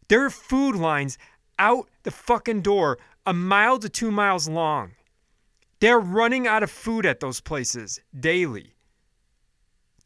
There 0.08 0.24
are 0.24 0.30
food 0.30 0.74
lines 0.74 1.18
out 1.58 1.90
the 2.04 2.10
fucking 2.10 2.62
door 2.62 2.98
a 3.26 3.34
mile 3.34 3.78
to 3.80 3.90
two 3.90 4.10
miles 4.10 4.48
long. 4.48 4.92
They're 5.80 6.00
running 6.00 6.46
out 6.46 6.62
of 6.62 6.70
food 6.70 7.04
at 7.04 7.20
those 7.20 7.42
places 7.42 8.00
daily. 8.18 8.74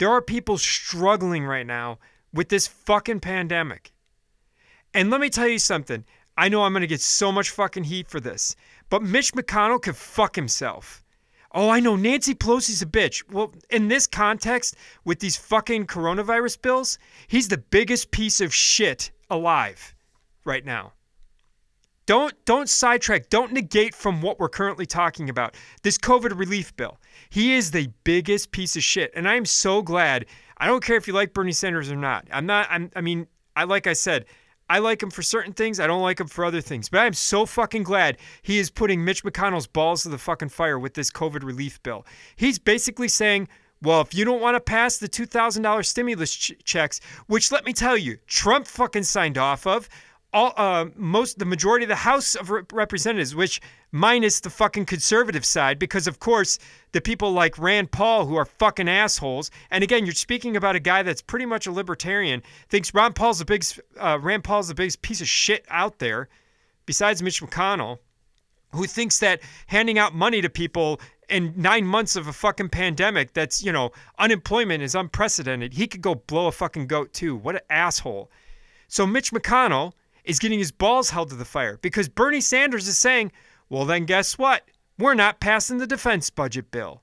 There 0.01 0.11
are 0.11 0.23
people 0.23 0.59
struggling 0.59 1.45
right 1.45 1.67
now 1.67 2.01
with 2.33 2.49
this 2.49 2.67
fucking 2.67 3.21
pandemic. 3.21 3.93
And 4.93 5.09
let 5.09 5.21
me 5.21 5.31
tell 5.31 5.47
you 5.47 5.61
something. 5.61 6.05
I 6.39 6.49
know 6.49 6.63
I'm 6.63 6.73
going 6.73 6.83
to 6.83 6.87
get 6.87 7.01
so 7.01 7.33
much 7.33 7.51
fucking 7.51 7.85
heat 7.85 8.09
for 8.09 8.21
this, 8.21 8.55
but 8.91 9.03
Mitch 9.03 9.33
McConnell 9.33 9.83
could 9.83 9.97
fuck 9.97 10.37
himself. 10.37 11.05
Oh, 11.53 11.71
I 11.71 11.81
know 11.81 11.97
Nancy 11.97 12.35
Pelosi's 12.35 12.83
a 12.83 12.87
bitch. 12.87 13.23
Well, 13.33 13.55
in 13.71 13.89
this 13.89 14.07
context, 14.07 14.77
with 15.05 15.21
these 15.21 15.37
fucking 15.37 15.87
coronavirus 15.87 16.61
bills, 16.61 16.99
he's 17.27 17.49
the 17.49 17.59
biggest 17.59 18.11
piece 18.11 18.41
of 18.41 18.55
shit 18.55 19.11
alive 19.31 19.95
right 20.45 20.65
now. 20.65 20.93
Don't 22.09 22.33
don't 22.47 22.69
sidetrack. 22.69 23.29
Don't 23.29 23.53
negate 23.53 23.95
from 23.95 24.23
what 24.23 24.39
we're 24.39 24.49
currently 24.49 24.87
talking 24.87 25.29
about. 25.29 25.55
This 25.83 25.99
COVID 25.99 26.39
relief 26.39 26.75
bill. 26.75 26.99
He 27.29 27.55
is 27.55 27.71
the 27.71 27.91
biggest 28.05 28.51
piece 28.51 28.77
of 28.77 28.83
shit, 28.83 29.11
and 29.15 29.29
I 29.29 29.35
am 29.35 29.45
so 29.45 29.83
glad. 29.83 30.25
I 30.57 30.67
don't 30.67 30.83
care 30.83 30.97
if 30.97 31.07
you 31.07 31.13
like 31.13 31.35
Bernie 31.35 31.53
Sanders 31.53 31.91
or 31.93 31.97
not. 31.97 32.27
I'm 32.33 32.47
not. 32.47 32.67
I'm, 32.71 32.91
I 32.97 33.03
mean, 33.03 33.27
I 33.57 33.65
like 33.65 33.87
I 33.87 33.93
said, 33.93 34.25
I 34.69 34.79
like 34.81 35.03
him 35.03 35.11
for 35.11 35.23
certain 35.23 35.53
things. 35.53 35.81
I 35.81 35.87
don't 35.87 36.03
like 36.03 36.21
him 36.21 36.27
for 36.27 36.45
other 36.45 36.61
things. 36.61 36.89
But 36.89 36.99
I'm 36.99 37.15
so 37.15 37.47
fucking 37.47 37.85
glad 37.85 38.19
he 38.43 38.59
is 38.59 38.71
putting 38.71 39.05
Mitch 39.05 39.25
McConnell's 39.25 39.67
balls 39.67 40.03
to 40.03 40.09
the 40.09 40.19
fucking 40.19 40.51
fire 40.51 40.79
with 40.79 40.95
this 40.95 41.11
COVID 41.11 41.43
relief 41.43 41.83
bill. 41.83 42.07
He's 42.37 42.59
basically 42.59 43.09
saying. 43.09 43.49
Well, 43.81 44.01
if 44.01 44.13
you 44.13 44.25
don't 44.25 44.41
want 44.41 44.57
to 44.57 44.61
pass 44.61 44.99
the 44.99 45.09
$2,000 45.09 45.87
stimulus 45.87 46.35
ch- 46.35 46.55
checks, 46.65 47.01
which 47.29 47.53
let 47.53 47.65
me 47.65 47.73
tell 47.73 47.97
you, 47.97 48.19
Trump 48.27 48.67
fucking 48.67 49.05
signed 49.05 49.39
off 49.39 49.69
of, 49.69 49.89
all 50.33 50.53
uh, 50.57 50.87
most 50.95 51.39
the 51.39 51.45
majority 51.45 51.85
of 51.85 51.89
the 51.89 51.97
House 51.97 52.35
of 52.35 52.51
Representatives, 52.73 53.35
which 53.35 53.61
minus 53.93 54.41
the 54.41 54.51
fucking 54.51 54.85
conservative 54.85 55.45
side, 55.45 55.79
because 55.79 56.07
of 56.07 56.19
course 56.21 56.59
the 56.93 57.01
people 57.01 57.33
like 57.33 57.59
Rand 57.59 57.91
Paul 57.91 58.27
who 58.27 58.37
are 58.37 58.45
fucking 58.45 58.89
assholes. 58.89 59.51
And 59.71 59.83
again, 59.83 60.05
you're 60.05 60.15
speaking 60.15 60.57
about 60.57 60.77
a 60.77 60.81
guy 60.81 61.03
that's 61.03 61.23
pretty 61.23 61.47
much 61.47 61.67
a 61.67 61.73
libertarian, 61.73 62.43
thinks 62.69 62.93
Ron 62.93 63.15
Paul's 63.15 63.39
the 63.39 63.45
biggest 63.45 63.81
uh, 63.99 64.19
Rand 64.21 64.45
Paul's 64.45 64.69
the 64.69 64.75
biggest 64.75 65.03
piece 65.03 65.21
of 65.21 65.29
shit 65.29 65.65
out 65.69 65.99
there, 65.99 66.29
besides 66.85 67.23
Mitch 67.23 67.43
McConnell, 67.43 67.99
who 68.73 68.87
thinks 68.87 69.19
that 69.21 69.41
handing 69.69 69.99
out 69.99 70.15
money 70.15 70.43
to 70.43 70.51
people 70.51 71.01
in 71.31 71.53
nine 71.57 71.87
months 71.87 72.17
of 72.17 72.27
a 72.27 72.33
fucking 72.33 72.69
pandemic 72.69 73.35
that's 73.35 73.63
you 73.63 73.73
know 73.73 73.93
unemployment 74.19 74.83
is 74.83 74.95
unprecedented. 74.95 75.73
He 75.73 75.87
could 75.87 76.03
go 76.03 76.15
blow 76.15 76.49
a 76.49 76.53
fucking 76.53 76.87
goat 76.87 77.15
too. 77.15 77.35
What 77.37 77.55
an 77.55 77.63
asshole. 77.71 78.31
So 78.89 79.07
Mitch 79.07 79.33
McConnell 79.33 79.93
is 80.29 80.39
getting 80.39 80.59
his 80.59 80.71
balls 80.71 81.11
held 81.11 81.31
to 81.31 81.35
the 81.35 81.45
fire 81.45 81.79
because 81.83 82.09
Bernie 82.09 82.41
Sanders 82.41 82.87
is 82.87 82.99
saying, 82.99 83.33
well, 83.69 83.85
then 83.85 84.05
guess 84.05 84.39
what? 84.39 84.63
We're 84.99 85.15
not 85.15 85.41
passing 85.41 85.79
the 85.79 85.87
defense 85.87 86.31
budget 86.31 86.71
bill. 86.71 87.03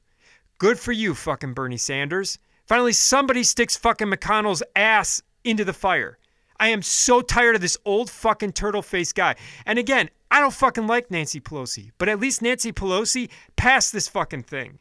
Good 0.60 0.79
for 0.79 0.91
you, 0.91 1.15
fucking 1.15 1.53
Bernie 1.53 1.75
Sanders. 1.75 2.38
Finally, 2.65 2.94
somebody 2.94 3.44
sticks 3.44 3.75
fucking 3.75 4.08
McConnell's 4.08 4.63
ass 4.75 5.22
into 5.44 5.65
the 5.65 5.74
fire. 5.74 6.17
I 6.60 6.70
am 6.70 6.82
so 6.82 7.22
tired 7.22 7.55
of 7.55 7.62
this 7.62 7.77
old 7.84 8.10
fucking 8.10 8.53
turtle 8.53 8.82
faced 8.82 9.15
guy. 9.15 9.36
And 9.65 9.77
again, 9.77 10.10
I 10.32 10.39
don't 10.39 10.53
fucking 10.53 10.88
like 10.88 11.12
Nancy 11.12 11.39
Pelosi, 11.39 11.91
but 11.98 12.08
at 12.08 12.20
least 12.20 12.41
Nancy 12.41 12.72
Pelosi 12.72 13.29
passed 13.55 13.91
this 13.91 14.08
fucking 14.08 14.44
thing. 14.44 14.79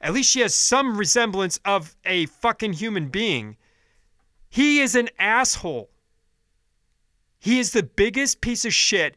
At 0.00 0.12
least 0.12 0.30
she 0.30 0.40
has 0.40 0.54
some 0.54 0.96
resemblance 0.96 1.58
of 1.64 1.96
a 2.04 2.26
fucking 2.26 2.74
human 2.74 3.08
being. 3.08 3.56
He 4.48 4.80
is 4.80 4.94
an 4.94 5.08
asshole. 5.18 5.90
He 7.38 7.58
is 7.58 7.72
the 7.72 7.82
biggest 7.82 8.40
piece 8.40 8.64
of 8.64 8.74
shit. 8.74 9.16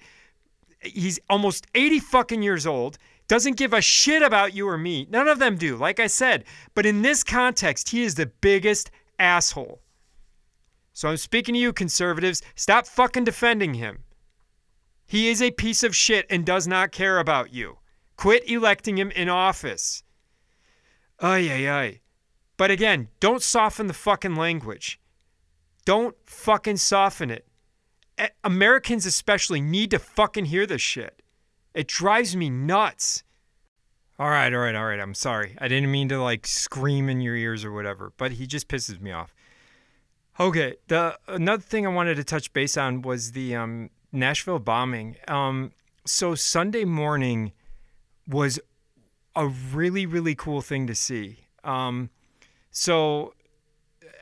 He's 0.79 1.19
almost 1.29 1.67
80 1.75 1.99
fucking 1.99 2.41
years 2.41 2.65
old. 2.65 2.97
Doesn't 3.27 3.57
give 3.57 3.73
a 3.73 3.81
shit 3.81 4.21
about 4.21 4.53
you 4.53 4.67
or 4.67 4.77
me. 4.77 5.07
None 5.09 5.27
of 5.27 5.39
them 5.39 5.55
do, 5.55 5.77
like 5.77 5.99
I 5.99 6.07
said. 6.07 6.43
But 6.75 6.85
in 6.85 7.01
this 7.01 7.23
context, 7.23 7.89
he 7.89 8.03
is 8.03 8.15
the 8.15 8.25
biggest 8.25 8.91
asshole. 9.19 9.81
So 10.93 11.09
I'm 11.09 11.17
speaking 11.17 11.53
to 11.55 11.59
you, 11.59 11.71
conservatives. 11.71 12.41
Stop 12.55 12.87
fucking 12.87 13.23
defending 13.23 13.75
him. 13.75 14.03
He 15.05 15.29
is 15.29 15.41
a 15.41 15.51
piece 15.51 15.83
of 15.83 15.95
shit 15.95 16.25
and 16.29 16.45
does 16.45 16.67
not 16.67 16.91
care 16.91 17.19
about 17.19 17.53
you. 17.53 17.77
Quit 18.17 18.49
electing 18.49 18.97
him 18.97 19.11
in 19.11 19.29
office. 19.29 20.03
Ay, 21.19 21.49
ay, 21.51 21.69
ay. 21.69 22.01
But 22.57 22.71
again, 22.71 23.07
don't 23.19 23.41
soften 23.41 23.87
the 23.87 23.93
fucking 23.93 24.35
language. 24.35 24.99
Don't 25.85 26.15
fucking 26.25 26.77
soften 26.77 27.31
it. 27.31 27.47
Americans, 28.43 29.05
especially, 29.05 29.61
need 29.61 29.91
to 29.91 29.99
fucking 29.99 30.45
hear 30.45 30.65
this 30.65 30.81
shit. 30.81 31.21
It 31.73 31.87
drives 31.87 32.35
me 32.35 32.49
nuts. 32.49 33.23
All 34.19 34.29
right, 34.29 34.53
all 34.53 34.59
right, 34.59 34.75
all 34.75 34.85
right. 34.85 34.99
I'm 34.99 35.13
sorry. 35.13 35.55
I 35.59 35.67
didn't 35.67 35.91
mean 35.91 36.09
to 36.09 36.21
like 36.21 36.45
scream 36.45 37.09
in 37.09 37.21
your 37.21 37.35
ears 37.35 37.65
or 37.65 37.71
whatever, 37.71 38.13
but 38.17 38.33
he 38.33 38.45
just 38.45 38.67
pisses 38.67 39.01
me 39.01 39.11
off. 39.11 39.33
Okay, 40.39 40.75
the 40.87 41.17
another 41.27 41.61
thing 41.61 41.85
I 41.85 41.89
wanted 41.89 42.15
to 42.15 42.23
touch 42.23 42.53
base 42.53 42.77
on 42.77 43.01
was 43.01 43.31
the 43.31 43.55
um, 43.55 43.89
Nashville 44.11 44.59
bombing. 44.59 45.15
Um, 45.27 45.71
so 46.05 46.35
Sunday 46.35 46.85
morning 46.85 47.51
was 48.27 48.59
a 49.35 49.47
really 49.47 50.05
really 50.05 50.35
cool 50.35 50.61
thing 50.61 50.87
to 50.87 50.95
see. 50.95 51.39
Um, 51.63 52.09
so 52.69 53.33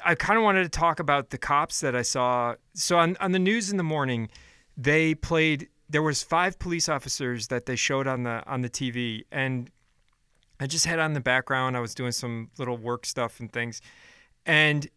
I 0.03 0.15
kind 0.15 0.37
of 0.37 0.43
wanted 0.43 0.63
to 0.63 0.69
talk 0.69 0.99
about 0.99 1.29
the 1.29 1.37
cops 1.37 1.81
that 1.81 1.95
I 1.95 2.01
saw. 2.01 2.55
So 2.73 2.97
on 2.97 3.17
on 3.19 3.31
the 3.31 3.39
news 3.39 3.71
in 3.71 3.77
the 3.77 3.83
morning, 3.83 4.29
they 4.77 5.15
played. 5.15 5.69
There 5.89 6.03
was 6.03 6.21
five 6.21 6.59
police 6.59 6.87
officers 6.87 7.47
that 7.47 7.65
they 7.65 7.75
showed 7.75 8.07
on 8.07 8.23
the 8.23 8.43
on 8.47 8.61
the 8.61 8.69
TV, 8.69 9.23
and 9.31 9.69
I 10.59 10.67
just 10.67 10.85
had 10.85 10.99
on 10.99 11.13
the 11.13 11.21
background. 11.21 11.75
I 11.75 11.79
was 11.79 11.95
doing 11.95 12.11
some 12.11 12.49
little 12.57 12.77
work 12.77 13.05
stuff 13.05 13.39
and 13.39 13.51
things, 13.51 13.81
and 14.45 14.87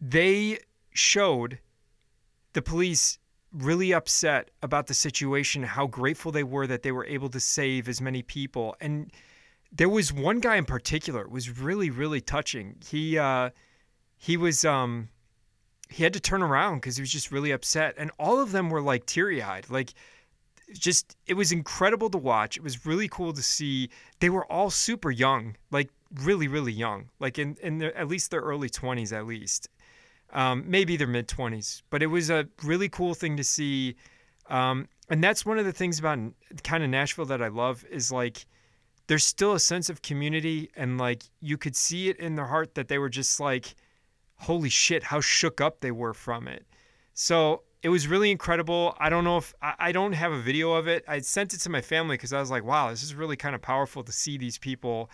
they 0.00 0.58
showed 0.92 1.58
the 2.52 2.62
police 2.62 3.18
really 3.52 3.92
upset 3.92 4.50
about 4.62 4.86
the 4.86 4.94
situation, 4.94 5.62
how 5.62 5.86
grateful 5.86 6.32
they 6.32 6.42
were 6.42 6.66
that 6.66 6.82
they 6.82 6.92
were 6.92 7.06
able 7.06 7.28
to 7.30 7.40
save 7.40 7.88
as 7.88 8.00
many 8.00 8.22
people. 8.22 8.76
And 8.80 9.10
there 9.72 9.88
was 9.88 10.12
one 10.12 10.40
guy 10.40 10.56
in 10.56 10.64
particular, 10.64 11.22
it 11.22 11.30
was 11.30 11.58
really, 11.58 11.90
really 11.90 12.20
touching. 12.20 12.76
He 12.86 13.18
uh 13.18 13.50
he 14.16 14.36
was 14.36 14.64
um 14.64 15.08
he 15.88 16.02
had 16.02 16.12
to 16.12 16.20
turn 16.20 16.42
around 16.42 16.76
because 16.76 16.96
he 16.96 17.02
was 17.02 17.12
just 17.12 17.30
really 17.30 17.52
upset. 17.52 17.94
And 17.96 18.10
all 18.18 18.40
of 18.40 18.50
them 18.52 18.70
were 18.70 18.82
like 18.82 19.06
teary 19.06 19.42
eyed. 19.42 19.70
Like 19.70 19.94
just 20.74 21.16
it 21.26 21.34
was 21.34 21.52
incredible 21.52 22.10
to 22.10 22.18
watch. 22.18 22.56
It 22.56 22.62
was 22.62 22.86
really 22.86 23.08
cool 23.08 23.32
to 23.32 23.42
see. 23.42 23.90
They 24.20 24.30
were 24.30 24.50
all 24.50 24.70
super 24.70 25.10
young, 25.10 25.56
like 25.70 25.90
really, 26.22 26.48
really 26.48 26.72
young, 26.72 27.10
like 27.20 27.38
in 27.38 27.56
in 27.62 27.78
their, 27.78 27.96
at 27.96 28.08
least 28.08 28.30
their 28.30 28.40
early 28.40 28.68
twenties, 28.68 29.12
at 29.12 29.26
least 29.26 29.68
um, 30.32 30.64
maybe 30.66 30.96
their 30.96 31.06
mid 31.06 31.28
20s. 31.28 31.82
But 31.90 32.02
it 32.02 32.06
was 32.06 32.30
a 32.30 32.48
really 32.62 32.88
cool 32.88 33.14
thing 33.14 33.36
to 33.36 33.44
see. 33.44 33.96
Um, 34.48 34.88
and 35.08 35.22
that's 35.22 35.46
one 35.46 35.58
of 35.58 35.64
the 35.64 35.72
things 35.72 35.98
about 35.98 36.18
kind 36.62 36.84
of 36.84 36.90
Nashville 36.90 37.26
that 37.26 37.42
I 37.42 37.48
love 37.48 37.84
is 37.90 38.12
like 38.12 38.46
there's 39.08 39.24
still 39.24 39.54
a 39.54 39.60
sense 39.60 39.88
of 39.88 40.02
community 40.02 40.70
and 40.76 40.98
like 40.98 41.22
you 41.40 41.56
could 41.56 41.76
see 41.76 42.08
it 42.08 42.16
in 42.18 42.34
their 42.34 42.46
heart 42.46 42.74
that 42.74 42.88
they 42.88 42.98
were 42.98 43.08
just 43.08 43.38
like 43.38 43.74
holy 44.38 44.68
shit 44.68 45.02
how 45.04 45.20
shook 45.20 45.60
up 45.60 45.80
they 45.80 45.90
were 45.90 46.14
from 46.14 46.46
it 46.48 46.66
so 47.14 47.62
it 47.82 47.88
was 47.88 48.06
really 48.06 48.30
incredible 48.30 48.94
i 48.98 49.08
don't 49.08 49.24
know 49.24 49.36
if 49.36 49.54
i, 49.62 49.92
don't 49.92 50.12
have 50.12 50.32
a 50.32 50.40
video 50.40 50.72
of 50.72 50.86
it 50.86 51.04
i 51.08 51.18
sent 51.18 51.54
it 51.54 51.58
to 51.58 51.70
my 51.70 51.80
family 51.80 52.14
because 52.14 52.32
i 52.32 52.40
was 52.40 52.50
like 52.50 52.64
wow 52.64 52.90
this 52.90 53.02
is 53.02 53.14
really 53.14 53.36
kind 53.36 53.54
of 53.54 53.62
powerful 53.62 54.02
to 54.02 54.12
see 54.12 54.36
these 54.36 54.58
people 54.58 55.10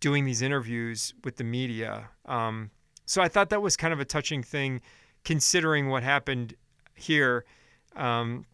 doing 0.00 0.24
these 0.24 0.42
interviews 0.42 1.14
with 1.24 1.36
the 1.36 1.44
media 1.44 2.08
um, 2.26 2.70
so 3.06 3.22
I 3.22 3.28
thought 3.28 3.50
that 3.50 3.62
was 3.62 3.76
kind 3.76 3.94
of 3.94 4.00
a 4.00 4.04
touching 4.04 4.42
thing, 4.42 4.82
considering 5.24 5.88
what 5.88 6.02
happened 6.02 6.54
here. 6.94 7.44
Um, 7.94 8.44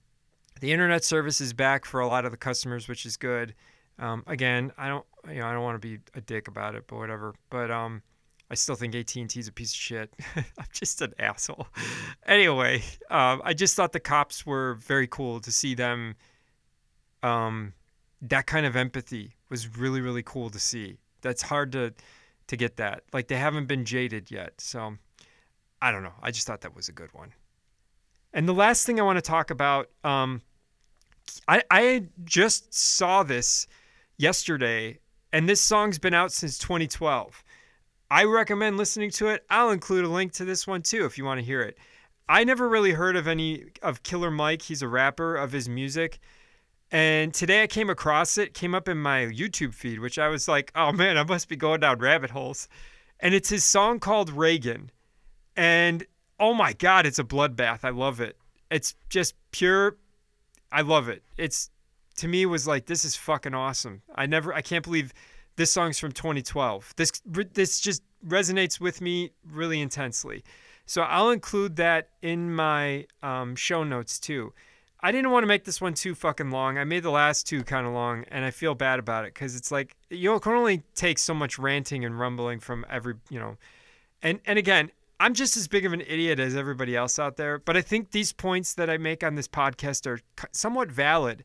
the 0.61 0.73
internet 0.73 1.03
service 1.03 1.41
is 1.41 1.55
back 1.55 1.87
for 1.87 2.01
a 2.01 2.07
lot 2.07 2.27
of 2.27 2.31
the 2.31 2.37
customers, 2.37 2.87
which 2.87 3.05
is 3.05 3.17
good. 3.17 3.55
Um, 3.99 4.23
again, 4.27 4.71
I 4.77 4.89
don't, 4.89 5.07
you 5.29 5.41
know, 5.41 5.47
I 5.47 5.53
don't 5.53 5.63
want 5.63 5.81
to 5.81 5.89
be 5.89 5.99
a 6.15 6.21
dick 6.21 6.49
about 6.49 6.75
it, 6.75 6.85
but 6.87 6.97
whatever. 6.97 7.35
But 7.51 7.71
um, 7.71 8.03
I 8.53 8.55
still 8.55 8.75
think 8.75 8.95
AT 8.95 9.17
and 9.17 9.31
T 9.31 9.41
is 9.41 9.49
a 9.49 9.53
piece 9.53 9.73
of 9.73 9.77
shit. 9.77 10.15
I'm 10.37 10.67
just 10.75 11.01
an 11.01 11.15
asshole. 11.19 11.69
anyway, 12.27 12.83
um, 13.11 13.41
I 13.43 13.55
just 13.55 13.75
thought 13.75 13.93
the 13.93 14.01
cops 14.01 14.45
were 14.45 14.75
very 14.75 15.07
cool 15.07 15.41
to 15.41 15.51
see 15.51 15.75
them. 15.75 16.17
Um, 17.23 17.73
that 18.21 18.47
kind 18.47 18.67
of 18.67 18.77
empathy 18.77 19.37
was 19.49 19.79
really, 19.79 20.03
really 20.03 20.23
cool 20.23 20.51
to 20.51 20.59
see. 20.59 20.99
That's 21.23 21.41
hard 21.41 21.73
to 21.73 21.95
to 22.49 22.57
get 22.59 22.77
that. 22.77 23.05
Like 23.15 23.29
they 23.29 23.37
haven't 23.37 23.69
been 23.69 23.87
jaded 23.87 24.31
yet. 24.31 24.61
So 24.61 24.99
I 25.81 25.91
don't 25.91 26.03
know. 26.03 26.13
I 26.23 26.31
just 26.31 26.47
thought 26.47 26.61
that 26.61 26.77
was 26.77 26.91
a 26.91 26.93
good 26.93 27.15
one. 27.15 27.33
And 28.35 28.47
the 28.47 28.53
last 28.53 28.85
thing 28.85 29.01
I 29.01 29.03
want 29.03 29.17
to 29.17 29.23
talk 29.23 29.51
about, 29.51 29.89
um, 30.05 30.43
I, 31.49 31.63
I 31.71 32.05
just 32.25 32.75
saw 32.75 33.23
this 33.23 33.67
yesterday, 34.19 34.99
and 35.33 35.49
this 35.49 35.63
song's 35.63 35.99
been 35.99 36.15
out 36.15 36.33
since 36.33 36.59
2012. 36.59 37.43
I 38.13 38.25
recommend 38.25 38.77
listening 38.77 39.11
to 39.13 39.29
it. 39.29 39.43
I'll 39.49 39.71
include 39.71 40.05
a 40.05 40.09
link 40.09 40.33
to 40.33 40.45
this 40.45 40.67
one 40.67 40.83
too 40.83 41.07
if 41.07 41.17
you 41.17 41.25
want 41.25 41.41
to 41.41 41.47
hear 41.47 41.63
it. 41.63 41.79
I 42.29 42.45
never 42.45 42.69
really 42.69 42.93
heard 42.93 43.17
of 43.17 43.27
any 43.27 43.65
of 43.81 44.03
Killer 44.03 44.31
Mike. 44.31 44.61
He's 44.61 44.83
a 44.83 44.87
rapper 44.87 45.35
of 45.35 45.51
his 45.51 45.67
music. 45.67 46.19
And 46.91 47.33
today 47.33 47.63
I 47.63 47.67
came 47.67 47.89
across 47.89 48.37
it, 48.37 48.53
came 48.53 48.75
up 48.75 48.87
in 48.87 48.99
my 48.99 49.21
YouTube 49.21 49.73
feed, 49.73 49.99
which 49.99 50.19
I 50.19 50.29
was 50.29 50.47
like, 50.47 50.71
oh 50.75 50.93
man, 50.93 51.17
I 51.17 51.25
must 51.25 51.49
be 51.49 51.57
going 51.57 51.81
down 51.81 52.01
rabbit 52.01 52.29
holes. 52.29 52.69
And 53.19 53.33
it's 53.33 53.49
his 53.49 53.65
song 53.65 53.99
called 53.99 54.29
Reagan. 54.29 54.91
And 55.57 56.05
oh 56.39 56.53
my 56.53 56.75
God, 56.75 57.07
it's 57.07 57.19
a 57.19 57.25
bloodbath. 57.25 57.83
I 57.83 57.91
love 57.91 58.21
it. 58.21 58.37
It's 58.71 58.95
just 59.09 59.35
pure. 59.53 59.97
I 60.71 60.83
love 60.83 61.09
it. 61.09 61.23
It's 61.39 61.71
to 62.17 62.29
me 62.29 62.45
was 62.45 62.67
like, 62.67 62.85
this 62.85 63.07
is 63.07 63.17
fucking 63.17 63.55
awesome. 63.55 64.03
I 64.15 64.27
never, 64.27 64.53
I 64.53 64.61
can't 64.61 64.85
believe 64.85 65.15
this 65.57 65.73
song's 65.73 65.99
from 65.99 66.13
2012. 66.13 66.95
This, 66.97 67.13
this 67.53 67.81
just 67.81 68.03
resonates 68.27 68.81
with 68.81 69.01
me 69.01 69.31
really 69.51 69.81
intensely. 69.81 70.45
So 70.87 71.03
I'll 71.03 71.31
include 71.31 71.77
that 71.77 72.09
in 72.23 72.55
my 72.55 73.07
um, 73.23 73.57
show 73.57 73.85
notes 73.85 74.19
too. 74.19 74.53
I 75.05 75.11
didn't 75.11 75.33
want 75.33 75.43
to 75.43 75.49
make 75.49 75.65
this 75.65 75.81
one 75.81 75.95
too 75.95 76.15
fucking 76.15 76.51
long. 76.51 76.79
I 76.79 76.85
made 76.85 77.03
the 77.03 77.11
last 77.11 77.47
two 77.47 77.65
kind 77.65 77.87
of 77.87 77.93
long, 77.93 78.25
and 78.29 78.45
I 78.45 78.51
feel 78.51 78.75
bad 78.75 79.01
about 79.01 79.25
it 79.25 79.35
because 79.35 79.57
it's 79.57 79.73
like 79.73 79.97
you 80.11 80.39
can 80.39 80.53
only 80.53 80.85
take 80.95 81.19
so 81.19 81.35
much 81.35 81.59
ranting 81.59 82.05
and 82.05 82.19
rumbling 82.19 82.61
from 82.61 82.87
every 82.89 83.15
you 83.29 83.41
know, 83.41 83.57
and 84.23 84.39
and 84.47 84.61
again, 84.61 84.93
I'm 85.19 85.35
just 85.35 85.57
as 85.57 85.67
big 85.67 85.85
of 85.85 85.93
an 85.93 86.03
idiot 86.03 86.39
as 86.39 86.55
everybody 86.55 86.95
else 86.95 87.19
out 87.19 87.37
there. 87.37 87.59
But 87.59 87.77
I 87.77 87.81
think 87.83 88.13
these 88.13 88.33
points 88.33 88.75
that 88.75 88.89
I 88.89 88.97
make 88.97 89.25
on 89.25 89.35
this 89.35 89.49
podcast 89.49 90.07
are 90.07 90.21
somewhat 90.53 90.93
valid, 90.93 91.43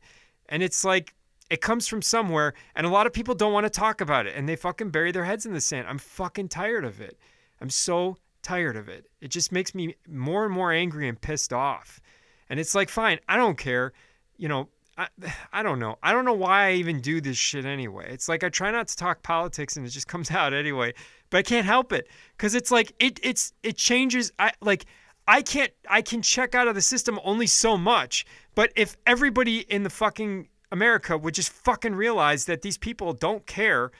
and 0.48 0.62
it's 0.62 0.84
like 0.84 1.14
it 1.50 1.60
comes 1.60 1.86
from 1.86 2.02
somewhere, 2.02 2.54
and 2.74 2.86
a 2.86 2.90
lot 2.90 3.06
of 3.06 3.12
people 3.12 3.34
don't 3.34 3.52
want 3.52 3.64
to 3.64 3.70
talk 3.70 4.00
about 4.00 4.26
it, 4.26 4.36
and 4.36 4.48
they 4.48 4.56
fucking 4.56 4.90
bury 4.90 5.12
their 5.12 5.24
heads 5.24 5.46
in 5.46 5.52
the 5.52 5.60
sand. 5.60 5.86
I'm 5.88 5.98
fucking 5.98 6.48
tired 6.48 6.84
of 6.84 7.00
it. 7.00 7.18
I'm 7.60 7.70
so 7.70 8.16
tired 8.42 8.76
of 8.76 8.88
it. 8.88 9.06
It 9.20 9.28
just 9.28 9.52
makes 9.52 9.74
me 9.74 9.94
more 10.08 10.44
and 10.44 10.52
more 10.52 10.72
angry 10.72 11.08
and 11.08 11.20
pissed 11.20 11.52
off. 11.52 12.00
And 12.48 12.60
it's 12.60 12.74
like, 12.74 12.88
fine, 12.88 13.18
I 13.28 13.36
don't 13.36 13.58
care. 13.58 13.92
You 14.36 14.48
know, 14.48 14.68
I, 14.96 15.08
I 15.52 15.62
don't 15.62 15.78
know. 15.78 15.98
I 16.02 16.12
don't 16.12 16.24
know 16.24 16.34
why 16.34 16.68
I 16.68 16.72
even 16.72 17.00
do 17.00 17.20
this 17.20 17.36
shit 17.36 17.64
anyway. 17.64 18.08
It's 18.10 18.28
like 18.28 18.44
I 18.44 18.48
try 18.48 18.70
not 18.70 18.88
to 18.88 18.96
talk 18.96 19.22
politics 19.22 19.76
and 19.76 19.86
it 19.86 19.90
just 19.90 20.08
comes 20.14 20.30
out 20.30 20.52
anyway, 20.52 20.92
but 21.30 21.38
I 21.38 21.42
can't 21.42 21.66
help 21.66 21.92
it 21.92 22.08
cuz 22.36 22.54
it's 22.54 22.70
like 22.70 22.92
it 22.98 23.20
it's 23.22 23.52
it 23.62 23.76
changes 23.76 24.32
I 24.38 24.52
like 24.60 24.86
I 25.26 25.42
can't 25.42 25.72
I 25.88 26.02
can 26.02 26.22
check 26.22 26.54
out 26.54 26.68
of 26.68 26.74
the 26.74 26.82
system 26.82 27.18
only 27.22 27.46
so 27.46 27.76
much. 27.76 28.26
But 28.54 28.72
if 28.76 28.96
everybody 29.06 29.60
in 29.60 29.82
the 29.82 29.90
fucking 29.90 30.48
America 30.70 31.16
would 31.16 31.34
just 31.34 31.50
fucking 31.50 31.94
realize 31.94 32.44
that 32.44 32.62
these 32.62 32.78
people 32.78 33.12
don't 33.12 33.46
care 33.46 33.90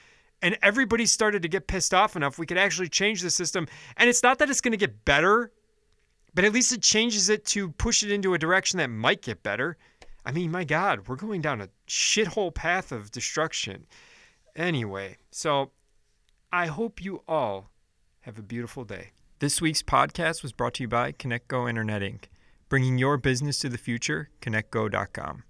and 0.41 0.57
everybody 0.61 1.05
started 1.05 1.41
to 1.41 1.49
get 1.49 1.67
pissed 1.67 1.93
off 1.93 2.15
enough, 2.15 2.39
we 2.39 2.45
could 2.45 2.57
actually 2.57 2.87
change 2.87 3.21
the 3.21 3.29
system. 3.29 3.67
And 3.97 4.09
it's 4.09 4.23
not 4.23 4.39
that 4.39 4.49
it's 4.49 4.61
going 4.61 4.71
to 4.71 4.77
get 4.77 5.03
better 5.03 5.51
but 6.33 6.45
at 6.45 6.53
least 6.53 6.71
it 6.71 6.81
changes 6.81 7.29
it 7.29 7.45
to 7.45 7.71
push 7.71 8.03
it 8.03 8.11
into 8.11 8.33
a 8.33 8.37
direction 8.37 8.77
that 8.77 8.89
might 8.89 9.21
get 9.21 9.43
better. 9.43 9.77
I 10.25 10.31
mean, 10.31 10.51
my 10.51 10.63
God, 10.63 11.07
we're 11.07 11.15
going 11.15 11.41
down 11.41 11.61
a 11.61 11.69
shithole 11.87 12.53
path 12.53 12.91
of 12.91 13.11
destruction. 13.11 13.85
Anyway, 14.55 15.17
so 15.31 15.71
I 16.51 16.67
hope 16.67 17.03
you 17.03 17.23
all 17.27 17.71
have 18.21 18.37
a 18.37 18.43
beautiful 18.43 18.83
day. 18.83 19.11
This 19.39 19.61
week's 19.61 19.81
podcast 19.81 20.43
was 20.43 20.51
brought 20.51 20.75
to 20.75 20.83
you 20.83 20.87
by 20.87 21.13
ConnectGo 21.13 21.69
Internet 21.69 22.01
Inc., 22.01 22.23
bringing 22.67 22.97
your 22.97 23.17
business 23.17 23.57
to 23.59 23.69
the 23.69 23.77
future, 23.77 24.29
connectgo.com. 24.41 25.43